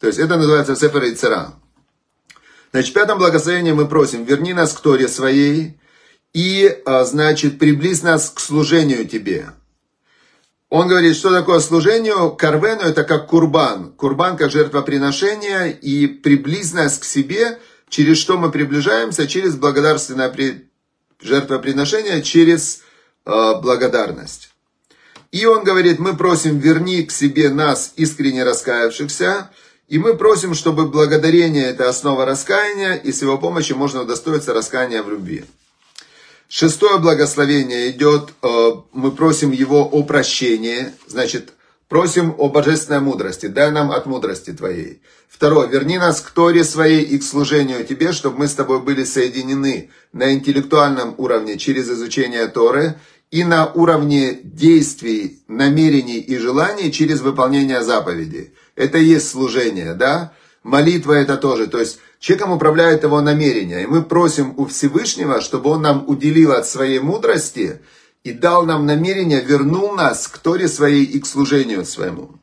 То 0.00 0.06
есть 0.06 0.18
это 0.18 0.38
называется 0.38 0.74
Сефер 0.74 1.04
и 1.04 1.14
Цера. 1.14 1.52
Значит, 2.70 2.92
в 2.92 2.94
пятом 2.94 3.18
благословении 3.18 3.72
мы 3.72 3.86
просим, 3.86 4.24
верни 4.24 4.54
нас 4.54 4.72
к 4.72 4.80
Торе 4.80 5.06
своей, 5.06 5.78
и, 6.38 6.82
а, 6.84 7.04
значит, 7.04 7.58
приблизь 7.58 8.02
нас 8.02 8.30
к 8.30 8.38
служению 8.38 9.08
Тебе. 9.08 9.50
Он 10.70 10.86
говорит, 10.86 11.16
что 11.16 11.32
такое 11.32 11.58
служению? 11.58 12.30
Карвену 12.30 12.82
это 12.82 13.02
как 13.02 13.26
курбан. 13.26 13.92
Курбан 13.96 14.36
как 14.36 14.52
жертвоприношение 14.52 15.72
и 15.72 16.06
приблизь 16.06 16.72
нас 16.72 16.96
к 16.98 17.04
себе, 17.04 17.58
через 17.88 18.18
что 18.18 18.38
мы 18.38 18.52
приближаемся, 18.52 19.26
через 19.26 19.56
благодарственное 19.56 20.32
жертвоприношение, 21.20 22.22
через 22.22 22.82
э, 23.26 23.54
благодарность. 23.60 24.50
И 25.32 25.44
он 25.44 25.64
говорит, 25.64 25.98
мы 25.98 26.16
просим, 26.16 26.60
верни 26.60 27.02
к 27.02 27.10
себе 27.10 27.48
нас, 27.48 27.94
искренне 27.96 28.44
раскаявшихся, 28.44 29.50
и 29.88 29.98
мы 29.98 30.14
просим, 30.14 30.54
чтобы 30.54 30.86
благодарение– 30.86 31.66
это 31.66 31.88
основа 31.88 32.24
раскаяния, 32.24 32.94
и 32.94 33.10
с 33.10 33.22
его 33.22 33.38
помощью 33.38 33.76
можно 33.76 34.02
удостоиться 34.02 34.54
раскаяния 34.54 35.02
в 35.02 35.10
любви. 35.10 35.44
Шестое 36.48 36.98
благословение 36.98 37.90
идет, 37.90 38.30
э, 38.42 38.70
мы 38.94 39.12
просим 39.12 39.52
его 39.52 39.82
о 39.82 40.02
прощении, 40.02 40.86
значит, 41.06 41.52
просим 41.88 42.34
о 42.38 42.48
божественной 42.48 43.00
мудрости, 43.00 43.46
дай 43.46 43.70
нам 43.70 43.92
от 43.92 44.06
мудрости 44.06 44.54
твоей. 44.54 45.02
Второе, 45.28 45.68
верни 45.68 45.98
нас 45.98 46.22
к 46.22 46.30
Торе 46.30 46.64
своей 46.64 47.02
и 47.02 47.18
к 47.18 47.22
служению 47.22 47.84
тебе, 47.84 48.12
чтобы 48.12 48.38
мы 48.38 48.48
с 48.48 48.54
тобой 48.54 48.80
были 48.80 49.04
соединены 49.04 49.90
на 50.14 50.32
интеллектуальном 50.32 51.14
уровне 51.18 51.58
через 51.58 51.90
изучение 51.90 52.46
Торы 52.48 52.94
и 53.30 53.44
на 53.44 53.70
уровне 53.70 54.38
действий, 54.42 55.42
намерений 55.48 56.18
и 56.18 56.38
желаний 56.38 56.90
через 56.90 57.20
выполнение 57.20 57.82
заповедей. 57.82 58.54
Это 58.74 58.96
и 58.96 59.04
есть 59.04 59.28
служение, 59.28 59.92
да? 59.92 60.32
Молитва 60.68 61.14
это 61.14 61.36
тоже. 61.36 61.66
То 61.66 61.78
есть 61.78 61.98
Человеком 62.20 62.52
управляет 62.52 63.04
его 63.04 63.20
намерение. 63.20 63.84
И 63.84 63.86
мы 63.86 64.02
просим 64.02 64.54
у 64.56 64.66
Всевышнего, 64.66 65.40
чтобы 65.40 65.70
он 65.70 65.82
нам 65.82 66.04
уделил 66.08 66.52
от 66.52 66.66
своей 66.66 66.98
мудрости 66.98 67.80
и 68.24 68.32
дал 68.32 68.66
нам 68.66 68.86
намерение, 68.86 69.40
вернул 69.40 69.92
нас 69.92 70.26
к 70.26 70.38
Торе 70.38 70.68
своей 70.68 71.04
и 71.04 71.20
к 71.20 71.26
служению 71.26 71.84
своему. 71.84 72.40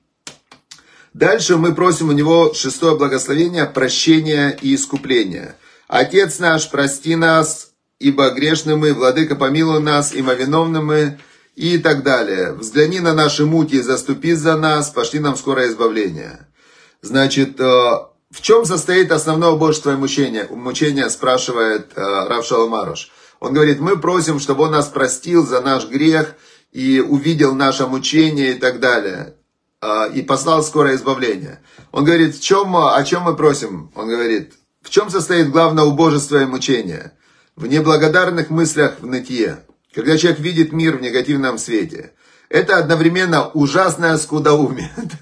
Дальше 1.14 1.58
мы 1.58 1.76
просим 1.76 2.10
у 2.10 2.14
него 2.14 2.54
шестое 2.54 2.98
благословение, 2.98 3.66
прощения 3.66 4.58
и 4.62 4.76
искупления. 4.76 5.56
Отец 5.88 6.40
наш, 6.40 6.70
прости 6.70 7.16
нас, 7.16 7.72
ибо 8.00 8.30
грешны 8.32 8.76
мы, 8.78 8.94
Владыка, 8.94 9.36
помилуй 9.36 9.82
нас, 9.82 10.14
ибо 10.14 10.34
виновны 10.34 10.82
мы, 10.82 11.20
и 11.56 11.78
так 11.78 12.04
далее. 12.04 12.54
Взгляни 12.54 13.00
на 13.00 13.14
наши 13.14 13.46
муки, 13.46 13.82
заступи 13.82 14.34
за 14.34 14.58
нас, 14.58 14.90
пошли 14.90 15.20
нам 15.20 15.38
скорое 15.38 15.70
избавление. 15.70 16.48
Значит, 17.02 17.62
э, 17.62 18.15
в 18.36 18.42
чем 18.42 18.66
состоит 18.66 19.14
основное 19.14 19.52
убожество 19.52 19.92
мучения? 19.92 20.46
Мучение 20.50 21.10
спрашивает 21.10 21.94
э, 21.96 22.02
Рав 22.02 22.46
Шаламаруш. 22.46 23.10
Он 23.40 23.54
говорит, 23.54 23.80
мы 23.80 23.96
просим, 23.96 24.42
чтобы 24.42 24.66
он 24.66 24.72
нас 24.72 24.88
простил 24.88 25.48
за 25.48 25.62
наш 25.62 25.88
грех 25.88 26.36
и 26.74 27.00
увидел 27.00 27.56
наше 27.56 27.88
мучение 27.88 28.52
и 28.52 28.60
так 28.60 28.82
далее. 28.82 29.36
Э, 29.82 30.12
и 30.14 30.22
послал 30.22 30.64
скорое 30.64 30.98
избавление. 30.98 31.62
Он 31.94 32.04
говорит, 32.04 32.36
в 32.36 32.42
чем, 32.42 32.76
о 32.76 33.02
чем 33.06 33.22
мы 33.22 33.38
просим? 33.38 33.90
Он 33.96 34.10
говорит, 34.10 34.56
в 34.82 34.90
чем 34.90 35.10
состоит 35.10 35.50
главное 35.50 35.86
убожество 35.86 36.42
и 36.42 36.46
мучение? 36.46 37.14
В 37.56 37.68
неблагодарных 37.68 38.50
мыслях 38.50 38.98
в 39.00 39.06
нытье. 39.06 39.60
Когда 39.94 40.18
человек 40.18 40.42
видит 40.42 40.74
мир 40.74 40.98
в 40.98 41.02
негативном 41.02 41.58
свете. 41.58 42.12
Это 42.50 42.80
одновременно 42.80 43.48
ужасное 43.48 44.18
скудоумие. 44.18 44.92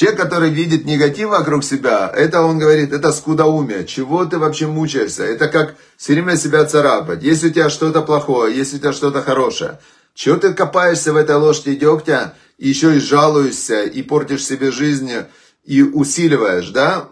Человек, 0.00 0.18
который 0.18 0.48
видит 0.48 0.86
негатив 0.86 1.28
вокруг 1.28 1.62
себя, 1.62 2.10
это 2.16 2.40
он 2.40 2.58
говорит, 2.58 2.90
это 2.90 3.12
скудоумие. 3.12 3.84
Чего 3.86 4.24
ты 4.24 4.38
вообще 4.38 4.66
мучаешься? 4.66 5.24
Это 5.24 5.46
как 5.46 5.76
все 5.98 6.14
время 6.14 6.38
себя 6.38 6.64
царапать. 6.64 7.22
Если 7.22 7.48
у 7.48 7.52
тебя 7.52 7.68
что-то 7.68 8.00
плохое, 8.00 8.56
если 8.56 8.76
у 8.76 8.78
тебя 8.78 8.94
что-то 8.94 9.20
хорошее, 9.20 9.78
чего 10.14 10.38
ты 10.38 10.54
копаешься 10.54 11.12
в 11.12 11.16
этой 11.16 11.36
ложке 11.36 11.76
дегтя, 11.76 12.34
и 12.56 12.70
еще 12.70 12.96
и 12.96 12.98
жалуешься, 12.98 13.82
и 13.82 14.00
портишь 14.00 14.46
себе 14.46 14.72
жизнь, 14.72 15.12
и 15.64 15.82
усиливаешь, 15.82 16.70
да? 16.70 17.10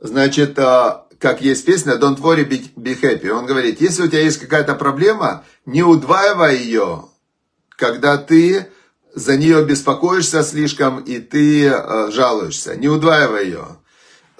Значит, 0.00 0.56
а, 0.60 1.08
как 1.18 1.40
есть 1.40 1.66
песня 1.66 1.94
Don't 1.94 2.20
worry, 2.20 2.48
be 2.48 3.00
happy. 3.00 3.28
Он 3.30 3.44
говорит, 3.44 3.80
если 3.80 4.04
у 4.04 4.06
тебя 4.06 4.20
есть 4.20 4.38
какая-то 4.38 4.76
проблема, 4.76 5.44
не 5.66 5.82
удваивай 5.82 6.58
ее, 6.58 7.06
когда 7.76 8.18
ты 8.18 8.68
за 9.14 9.36
нее 9.36 9.64
беспокоишься 9.64 10.42
слишком, 10.42 11.00
и 11.00 11.18
ты 11.18 11.66
э, 11.66 12.10
жалуешься. 12.10 12.76
Не 12.76 12.88
удваивай 12.88 13.46
ее. 13.46 13.66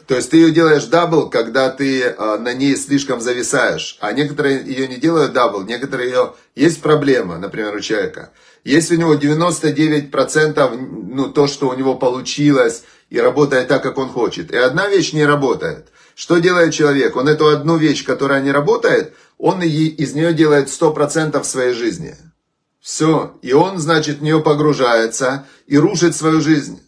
То 0.06 0.14
есть 0.14 0.30
ты 0.30 0.38
ее 0.38 0.50
делаешь 0.52 0.84
double, 0.84 1.28
когда 1.28 1.68
ты 1.70 2.02
э, 2.02 2.38
на 2.38 2.54
ней 2.54 2.76
слишком 2.76 3.20
зависаешь. 3.20 3.98
А 4.00 4.12
некоторые 4.12 4.64
ее 4.64 4.88
не 4.88 4.96
делают 4.96 5.32
double, 5.32 5.62
некоторые 5.62 6.10
ее... 6.10 6.34
Есть 6.54 6.80
проблема, 6.80 7.38
например, 7.38 7.74
у 7.74 7.80
человека. 7.80 8.30
Если 8.64 8.96
у 8.96 8.98
него 8.98 9.14
99% 9.14 10.76
ну, 11.10 11.28
то, 11.28 11.46
что 11.46 11.68
у 11.68 11.74
него 11.74 11.94
получилось, 11.94 12.84
и 13.10 13.18
работает 13.18 13.68
так, 13.68 13.82
как 13.82 13.98
он 13.98 14.08
хочет, 14.08 14.50
и 14.50 14.56
одна 14.56 14.88
вещь 14.88 15.12
не 15.12 15.24
работает. 15.24 15.88
Что 16.14 16.38
делает 16.38 16.74
человек? 16.74 17.16
Он 17.16 17.28
эту 17.28 17.48
одну 17.48 17.76
вещь, 17.76 18.04
которая 18.04 18.42
не 18.42 18.50
работает, 18.50 19.14
он 19.38 19.62
из 19.62 20.14
нее 20.14 20.34
делает 20.34 20.68
100% 20.68 21.40
в 21.40 21.46
своей 21.46 21.74
жизни. 21.74 22.16
Все. 22.80 23.38
И 23.42 23.52
он, 23.52 23.78
значит, 23.78 24.18
в 24.18 24.22
нее 24.22 24.40
погружается 24.40 25.46
и 25.66 25.76
рушит 25.78 26.14
свою 26.14 26.40
жизнь. 26.40 26.80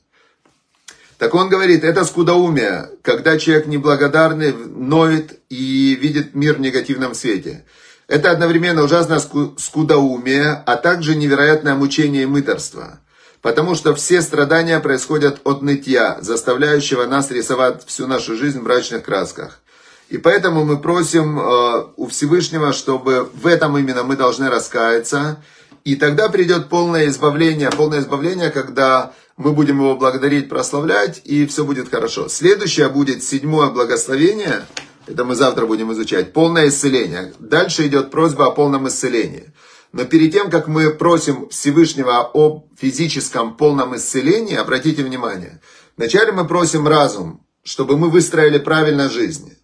Так 1.19 1.35
он 1.35 1.51
говорит, 1.51 1.85
это 1.85 2.07
скудоумие, 2.07 2.93
когда 3.03 3.39
человек 3.39 3.67
неблагодарный, 3.67 4.55
ноет 4.55 5.39
и 5.51 5.95
видит 5.95 6.35
мир 6.35 6.55
в 6.57 6.61
негативном 6.61 7.15
свете. 7.15 7.67
Это 8.09 8.31
одновременно 8.31 8.83
ужасное 8.83 9.21
скудоумие, 9.21 10.63
а 10.65 10.77
также 10.77 11.15
невероятное 11.15 11.75
мучение 11.75 12.23
и 12.23 12.27
мыторство. 12.27 13.01
Потому 13.43 13.75
что 13.75 13.95
все 13.95 14.23
страдания 14.23 14.81
происходят 14.81 15.41
от 15.45 15.61
нытья, 15.63 16.19
заставляющего 16.21 17.05
нас 17.05 17.31
рисовать 17.31 17.87
всю 17.87 18.07
нашу 18.07 18.37
жизнь 18.37 18.59
в 18.59 18.63
мрачных 18.63 19.05
красках. 19.05 19.61
И 20.09 20.19
поэтому 20.19 20.65
мы 20.65 20.79
просим 20.79 21.39
э, 21.39 21.85
у 21.97 22.09
Всевышнего, 22.09 22.73
чтобы 22.73 23.31
в 23.33 23.47
этом 23.47 23.79
именно 23.79 24.03
мы 24.03 24.17
должны 24.17 24.51
раскаяться, 24.51 25.43
и 25.85 25.97
тогда 25.97 26.29
придет 26.29 26.69
полное 26.69 27.09
избавление, 27.09 27.71
полное 27.71 28.01
избавление, 28.01 28.51
когда 28.51 29.13
мы 29.37 29.53
будем 29.53 29.79
его 29.79 29.97
благодарить, 29.97 30.49
прославлять, 30.49 31.23
и 31.25 31.47
все 31.47 31.65
будет 31.65 31.91
хорошо. 31.91 32.29
Следующее 32.29 32.89
будет 32.89 33.23
седьмое 33.23 33.71
благословение, 33.71 34.67
это 35.07 35.25
мы 35.25 35.35
завтра 35.35 35.67
будем 35.67 35.93
изучать, 35.93 36.33
полное 36.33 36.69
исцеление. 36.69 37.33
Дальше 37.39 37.87
идет 37.87 38.11
просьба 38.11 38.47
о 38.47 38.51
полном 38.51 38.87
исцелении. 38.89 39.53
Но 39.93 40.05
перед 40.05 40.33
тем, 40.33 40.51
как 40.51 40.69
мы 40.69 40.91
просим 40.91 41.49
Всевышнего 41.49 42.31
о 42.33 42.65
физическом 42.79 43.57
полном 43.57 43.97
исцелении, 43.97 44.55
обратите 44.55 45.03
внимание, 45.03 45.61
вначале 45.97 46.33
мы 46.33 46.47
просим 46.47 46.87
разум, 46.87 47.45
чтобы 47.65 47.97
мы 47.97 48.09
выстроили 48.09 48.59
правильно 48.59 49.09
жизнь. 49.09 49.57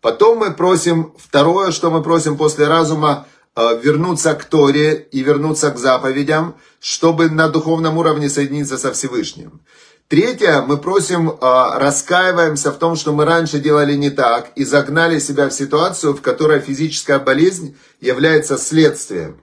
Потом 0.00 0.38
мы 0.38 0.52
просим, 0.52 1.14
второе, 1.18 1.70
что 1.70 1.90
мы 1.90 2.02
просим 2.02 2.36
после 2.36 2.66
разума, 2.66 3.26
вернуться 3.56 4.34
к 4.34 4.44
Торе 4.44 5.08
и 5.10 5.22
вернуться 5.22 5.70
к 5.70 5.78
заповедям, 5.78 6.56
чтобы 6.80 7.30
на 7.30 7.48
духовном 7.48 7.98
уровне 7.98 8.28
соединиться 8.28 8.78
со 8.78 8.92
Всевышним. 8.92 9.60
Третье, 10.10 10.62
мы 10.62 10.76
просим, 10.76 11.30
э, 11.30 11.34
раскаиваемся 11.40 12.72
в 12.72 12.78
том, 12.78 12.96
что 12.96 13.12
мы 13.12 13.24
раньше 13.24 13.60
делали 13.60 13.94
не 13.94 14.10
так 14.10 14.50
и 14.56 14.64
загнали 14.64 15.20
себя 15.20 15.48
в 15.48 15.52
ситуацию, 15.52 16.14
в 16.14 16.20
которой 16.20 16.58
физическая 16.58 17.20
болезнь 17.20 17.76
является 18.00 18.58
следствием. 18.58 19.40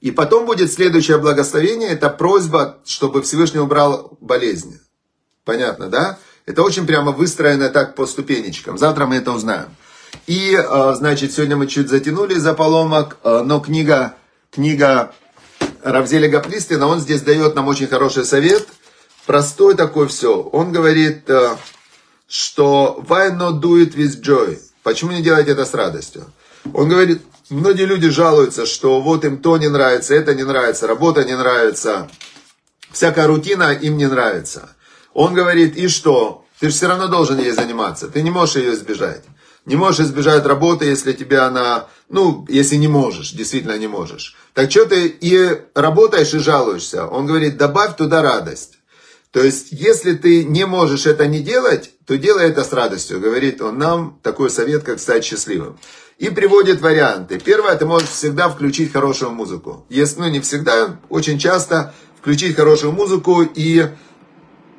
И 0.00 0.10
потом 0.10 0.46
будет 0.46 0.72
следующее 0.72 1.18
благословение, 1.18 1.90
это 1.90 2.08
просьба, 2.08 2.78
чтобы 2.86 3.20
Всевышний 3.20 3.60
убрал 3.60 4.16
болезнь. 4.22 4.80
Понятно, 5.44 5.88
да? 5.88 6.18
Это 6.46 6.62
очень 6.62 6.86
прямо 6.86 7.12
выстроено 7.12 7.68
так 7.68 7.94
по 7.96 8.06
ступенечкам. 8.06 8.78
Завтра 8.78 9.04
мы 9.04 9.16
это 9.16 9.32
узнаем. 9.32 9.76
И, 10.26 10.56
э, 10.56 10.94
значит, 10.96 11.32
сегодня 11.32 11.56
мы 11.56 11.66
чуть 11.66 11.88
затянули 11.88 12.34
за 12.34 12.54
поломок, 12.54 13.18
э, 13.22 13.42
но 13.44 13.60
книга, 13.60 14.14
книга 14.50 15.12
Равзеля 15.82 16.28
Гаплистина, 16.28 16.86
он 16.86 17.00
здесь 17.00 17.20
дает 17.20 17.54
нам 17.54 17.68
очень 17.68 17.88
хороший 17.88 18.24
совет. 18.24 18.66
Простой 19.26 19.74
такой 19.74 20.08
все. 20.08 20.40
Он 20.40 20.72
говорит, 20.72 21.28
э, 21.28 21.56
что 22.28 23.04
why 23.06 23.36
not 23.36 23.60
do 23.60 23.82
it 23.82 23.94
with 23.94 24.22
joy? 24.22 24.58
Почему 24.82 25.12
не 25.12 25.22
делать 25.22 25.48
это 25.48 25.64
с 25.64 25.74
радостью? 25.74 26.24
Он 26.72 26.88
говорит, 26.88 27.22
многие 27.50 27.84
люди 27.84 28.08
жалуются, 28.08 28.66
что 28.66 29.00
вот 29.00 29.24
им 29.24 29.38
то 29.38 29.58
не 29.58 29.68
нравится, 29.68 30.14
это 30.14 30.34
не 30.34 30.44
нравится, 30.44 30.86
работа 30.86 31.24
не 31.24 31.36
нравится, 31.36 32.08
всякая 32.90 33.26
рутина 33.26 33.72
им 33.72 33.96
не 33.96 34.06
нравится. 34.06 34.70
Он 35.12 35.34
говорит, 35.34 35.76
и 35.76 35.88
что? 35.88 36.44
Ты 36.60 36.70
же 36.70 36.74
все 36.74 36.88
равно 36.88 37.08
должен 37.08 37.38
ей 37.38 37.52
заниматься, 37.52 38.08
ты 38.08 38.22
не 38.22 38.30
можешь 38.30 38.56
ее 38.56 38.74
избежать. 38.74 39.22
Не 39.66 39.76
можешь 39.76 40.06
избежать 40.06 40.44
работы, 40.44 40.84
если 40.84 41.12
тебе 41.12 41.38
она, 41.38 41.86
ну, 42.10 42.44
если 42.48 42.76
не 42.76 42.88
можешь, 42.88 43.32
действительно 43.32 43.78
не 43.78 43.86
можешь. 43.86 44.36
Так 44.52 44.70
что 44.70 44.84
ты 44.84 45.06
и 45.06 45.58
работаешь 45.74 46.34
и 46.34 46.38
жалуешься? 46.38 47.06
Он 47.06 47.26
говорит, 47.26 47.56
добавь 47.56 47.96
туда 47.96 48.20
радость. 48.20 48.78
То 49.30 49.42
есть, 49.42 49.68
если 49.72 50.12
ты 50.14 50.44
не 50.44 50.66
можешь 50.66 51.06
это 51.06 51.26
не 51.26 51.40
делать, 51.40 51.90
то 52.06 52.16
делай 52.16 52.50
это 52.50 52.62
с 52.62 52.72
радостью, 52.72 53.20
говорит 53.20 53.60
он 53.62 53.78
нам, 53.78 54.20
такой 54.22 54.50
совет, 54.50 54.84
как 54.84 55.00
стать 55.00 55.24
счастливым. 55.24 55.78
И 56.18 56.28
приводит 56.28 56.80
варианты. 56.80 57.40
Первое, 57.40 57.74
ты 57.74 57.86
можешь 57.86 58.10
всегда 58.10 58.48
включить 58.48 58.92
хорошую 58.92 59.32
музыку. 59.32 59.86
Если, 59.88 60.20
ну, 60.20 60.28
не 60.28 60.40
всегда, 60.40 61.00
очень 61.08 61.38
часто 61.38 61.94
включить 62.20 62.54
хорошую 62.54 62.92
музыку 62.92 63.42
и 63.42 63.88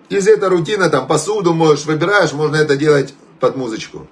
из 0.09 0.27
этой 0.27 0.47
рутины, 0.47 0.89
там, 0.89 1.07
посуду 1.07 1.53
можешь, 1.53 1.85
выбираешь, 1.85 2.31
можно 2.31 2.55
это 2.55 2.77
делать 2.77 3.13
под 3.39 3.57
музычку. 3.57 4.07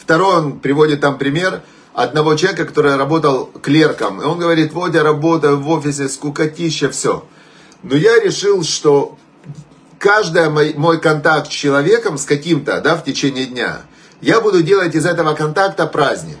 Второй, 0.00 0.36
он 0.36 0.58
приводит 0.58 1.00
там 1.00 1.18
пример 1.18 1.62
одного 1.92 2.34
человека, 2.34 2.64
который 2.64 2.96
работал 2.96 3.50
клерком. 3.62 4.20
И 4.22 4.24
он 4.24 4.38
говорит, 4.38 4.72
вот 4.72 4.94
я 4.94 5.02
работаю 5.02 5.60
в 5.60 5.68
офисе, 5.68 6.08
скукотища, 6.08 6.90
все. 6.90 7.24
Но 7.82 7.96
я 7.96 8.18
решил, 8.18 8.64
что 8.64 9.18
каждый 9.98 10.48
мой, 10.48 10.74
мой 10.74 11.00
контакт 11.00 11.48
с 11.48 11.54
человеком, 11.54 12.16
с 12.16 12.24
каким-то, 12.24 12.80
да, 12.80 12.96
в 12.96 13.04
течение 13.04 13.46
дня, 13.46 13.82
я 14.20 14.40
буду 14.40 14.62
делать 14.62 14.94
из 14.94 15.06
этого 15.06 15.34
контакта 15.34 15.86
праздник. 15.86 16.38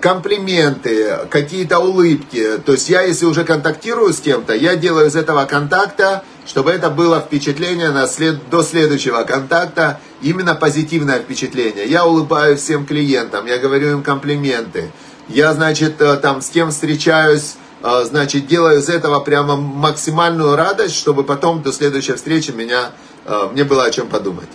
Комплименты, 0.00 1.26
какие-то 1.30 1.78
улыбки. 1.78 2.58
То 2.64 2.72
есть 2.72 2.88
я, 2.88 3.02
если 3.02 3.24
уже 3.24 3.44
контактирую 3.44 4.12
с 4.12 4.20
кем-то, 4.20 4.54
я 4.54 4.76
делаю 4.76 5.06
из 5.06 5.16
этого 5.16 5.44
контакта, 5.44 6.24
чтобы 6.46 6.70
это 6.70 6.90
было 6.90 7.20
впечатление 7.20 7.90
на 7.90 8.06
след... 8.06 8.48
до 8.48 8.62
следующего 8.62 9.24
контакта, 9.24 10.00
именно 10.22 10.54
позитивное 10.54 11.18
впечатление. 11.18 11.86
Я 11.86 12.06
улыбаюсь 12.06 12.60
всем 12.60 12.86
клиентам, 12.86 13.46
я 13.46 13.58
говорю 13.58 13.90
им 13.90 14.02
комплименты. 14.02 14.90
Я, 15.28 15.52
значит, 15.54 16.00
э, 16.00 16.16
там 16.16 16.40
с 16.40 16.48
кем 16.50 16.70
встречаюсь, 16.70 17.56
а, 17.82 18.04
значит, 18.04 18.46
делаю 18.46 18.78
из 18.78 18.88
этого 18.88 19.20
прямо 19.20 19.56
максимальную 19.56 20.56
радость, 20.56 20.96
чтобы 20.96 21.24
потом 21.24 21.62
до 21.62 21.72
следующей 21.72 22.14
встречи 22.14 22.50
меня, 22.50 22.92
а, 23.24 23.48
мне 23.48 23.64
было 23.64 23.84
о 23.84 23.90
чем 23.90 24.08
подумать. 24.08 24.48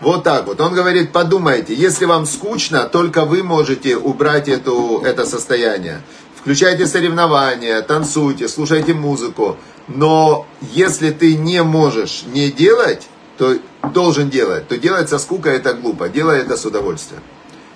Вот 0.00 0.22
так 0.22 0.46
вот. 0.46 0.60
Он 0.60 0.74
говорит, 0.74 1.12
подумайте, 1.12 1.74
если 1.74 2.04
вам 2.04 2.26
скучно, 2.26 2.84
только 2.84 3.24
вы 3.24 3.42
можете 3.42 3.96
убрать 3.96 4.48
эту, 4.48 5.02
это 5.04 5.26
состояние. 5.26 6.02
Включайте 6.36 6.86
соревнования, 6.86 7.82
танцуйте, 7.82 8.48
слушайте 8.48 8.94
музыку. 8.94 9.56
Но 9.88 10.46
если 10.60 11.10
ты 11.10 11.36
не 11.36 11.62
можешь 11.62 12.24
не 12.26 12.50
делать, 12.50 13.08
то 13.38 13.56
должен 13.92 14.28
делать, 14.28 14.68
то 14.68 14.76
делать 14.76 15.08
со 15.08 15.18
скукой 15.18 15.56
это 15.56 15.72
глупо. 15.74 16.08
Делай 16.08 16.40
это 16.40 16.56
с 16.56 16.64
удовольствием. 16.66 17.22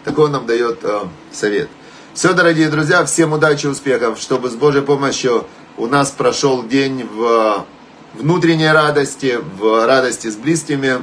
Такой 0.05 0.29
нам 0.31 0.47
дает 0.47 0.81
э, 0.83 1.01
совет. 1.33 1.69
Все, 2.13 2.35
дорогие 2.35 2.69
друзья, 2.69 3.05
всем 3.05 3.33
удачи 3.33 3.67
успехов, 3.67 4.19
чтобы 4.19 4.51
с 4.51 4.55
Божьей 4.55 4.83
помощью 4.83 5.47
у 5.79 5.87
нас 5.87 6.11
прошел 6.11 6.63
день 6.63 7.09
в 7.11 7.65
внутренней 8.15 8.71
радости, 8.71 9.39
в 9.59 9.87
радости 9.87 10.29
с 10.29 10.37
близкими, 10.37 11.03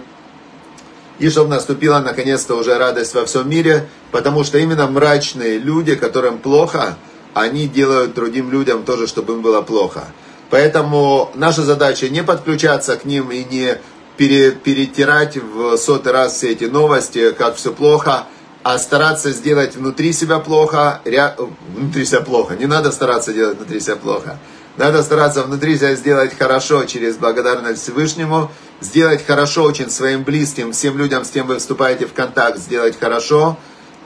и 1.18 1.30
чтобы 1.30 1.50
наступила 1.50 2.00
наконец-то 2.00 2.56
уже 2.56 2.78
радость 2.78 3.16
во 3.16 3.26
всем 3.26 3.50
мире, 3.50 3.90
потому 4.12 4.44
что 4.44 4.58
именно 4.58 4.88
мрачные 4.88 5.58
люди, 5.58 5.96
которым 5.96 6.38
плохо, 6.38 6.98
они 7.34 7.68
делают 7.68 8.14
другим 8.14 8.52
людям 8.52 8.84
тоже, 8.84 9.08
чтобы 9.08 9.34
им 9.34 9.42
было 9.42 9.62
плохо. 9.62 10.06
Поэтому 10.50 11.32
наша 11.36 11.64
задача 11.64 12.10
не 12.10 12.24
подключаться 12.24 12.96
к 12.96 13.06
ним 13.06 13.32
и 13.32 13.44
не 13.44 13.78
пере, 14.18 14.52
перетирать 14.52 15.38
в 15.38 15.78
сотый 15.78 16.12
раз 16.12 16.34
все 16.34 16.52
эти 16.52 16.66
новости, 16.66 17.32
как 17.32 17.56
все 17.56 17.72
плохо, 17.72 18.26
а 18.64 18.78
стараться 18.78 19.32
сделать 19.32 19.76
внутри 19.76 20.12
себя 20.12 20.40
плохо, 20.40 21.02
ря... 21.06 21.36
внутри 21.76 22.06
себя 22.06 22.22
плохо, 22.22 22.56
не 22.56 22.66
надо 22.66 22.92
стараться 22.92 23.32
делать 23.34 23.58
внутри 23.58 23.80
себя 23.80 23.96
плохо. 23.96 24.40
Надо 24.78 25.04
стараться 25.04 25.44
внутри 25.44 25.78
себя 25.78 25.96
сделать 25.96 26.38
хорошо 26.38 26.86
через 26.86 27.18
благодарность 27.18 27.82
Всевышнему, 27.82 28.50
сделать 28.82 29.26
хорошо 29.26 29.64
очень 29.64 29.90
своим 29.90 30.24
близким, 30.24 30.72
всем 30.72 30.98
людям, 30.98 31.26
с 31.26 31.32
кем 31.32 31.48
вы 31.48 31.58
вступаете 31.60 32.06
в 32.06 32.14
контакт, 32.14 32.58
сделать 32.58 32.98
хорошо, 32.98 33.58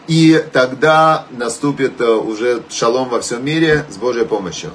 и 0.07 0.43
тогда 0.51 1.25
наступит 1.31 2.01
э, 2.01 2.05
уже 2.05 2.63
шалом 2.69 3.09
во 3.09 3.21
всем 3.21 3.45
мире 3.45 3.85
с 3.89 3.97
Божьей 3.97 4.25
помощью. 4.25 4.71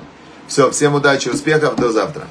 Все, 0.49 0.71
всем 0.71 0.95
удачи, 0.95 1.29
успехов, 1.29 1.77
до 1.77 1.93
завтра. 1.93 2.27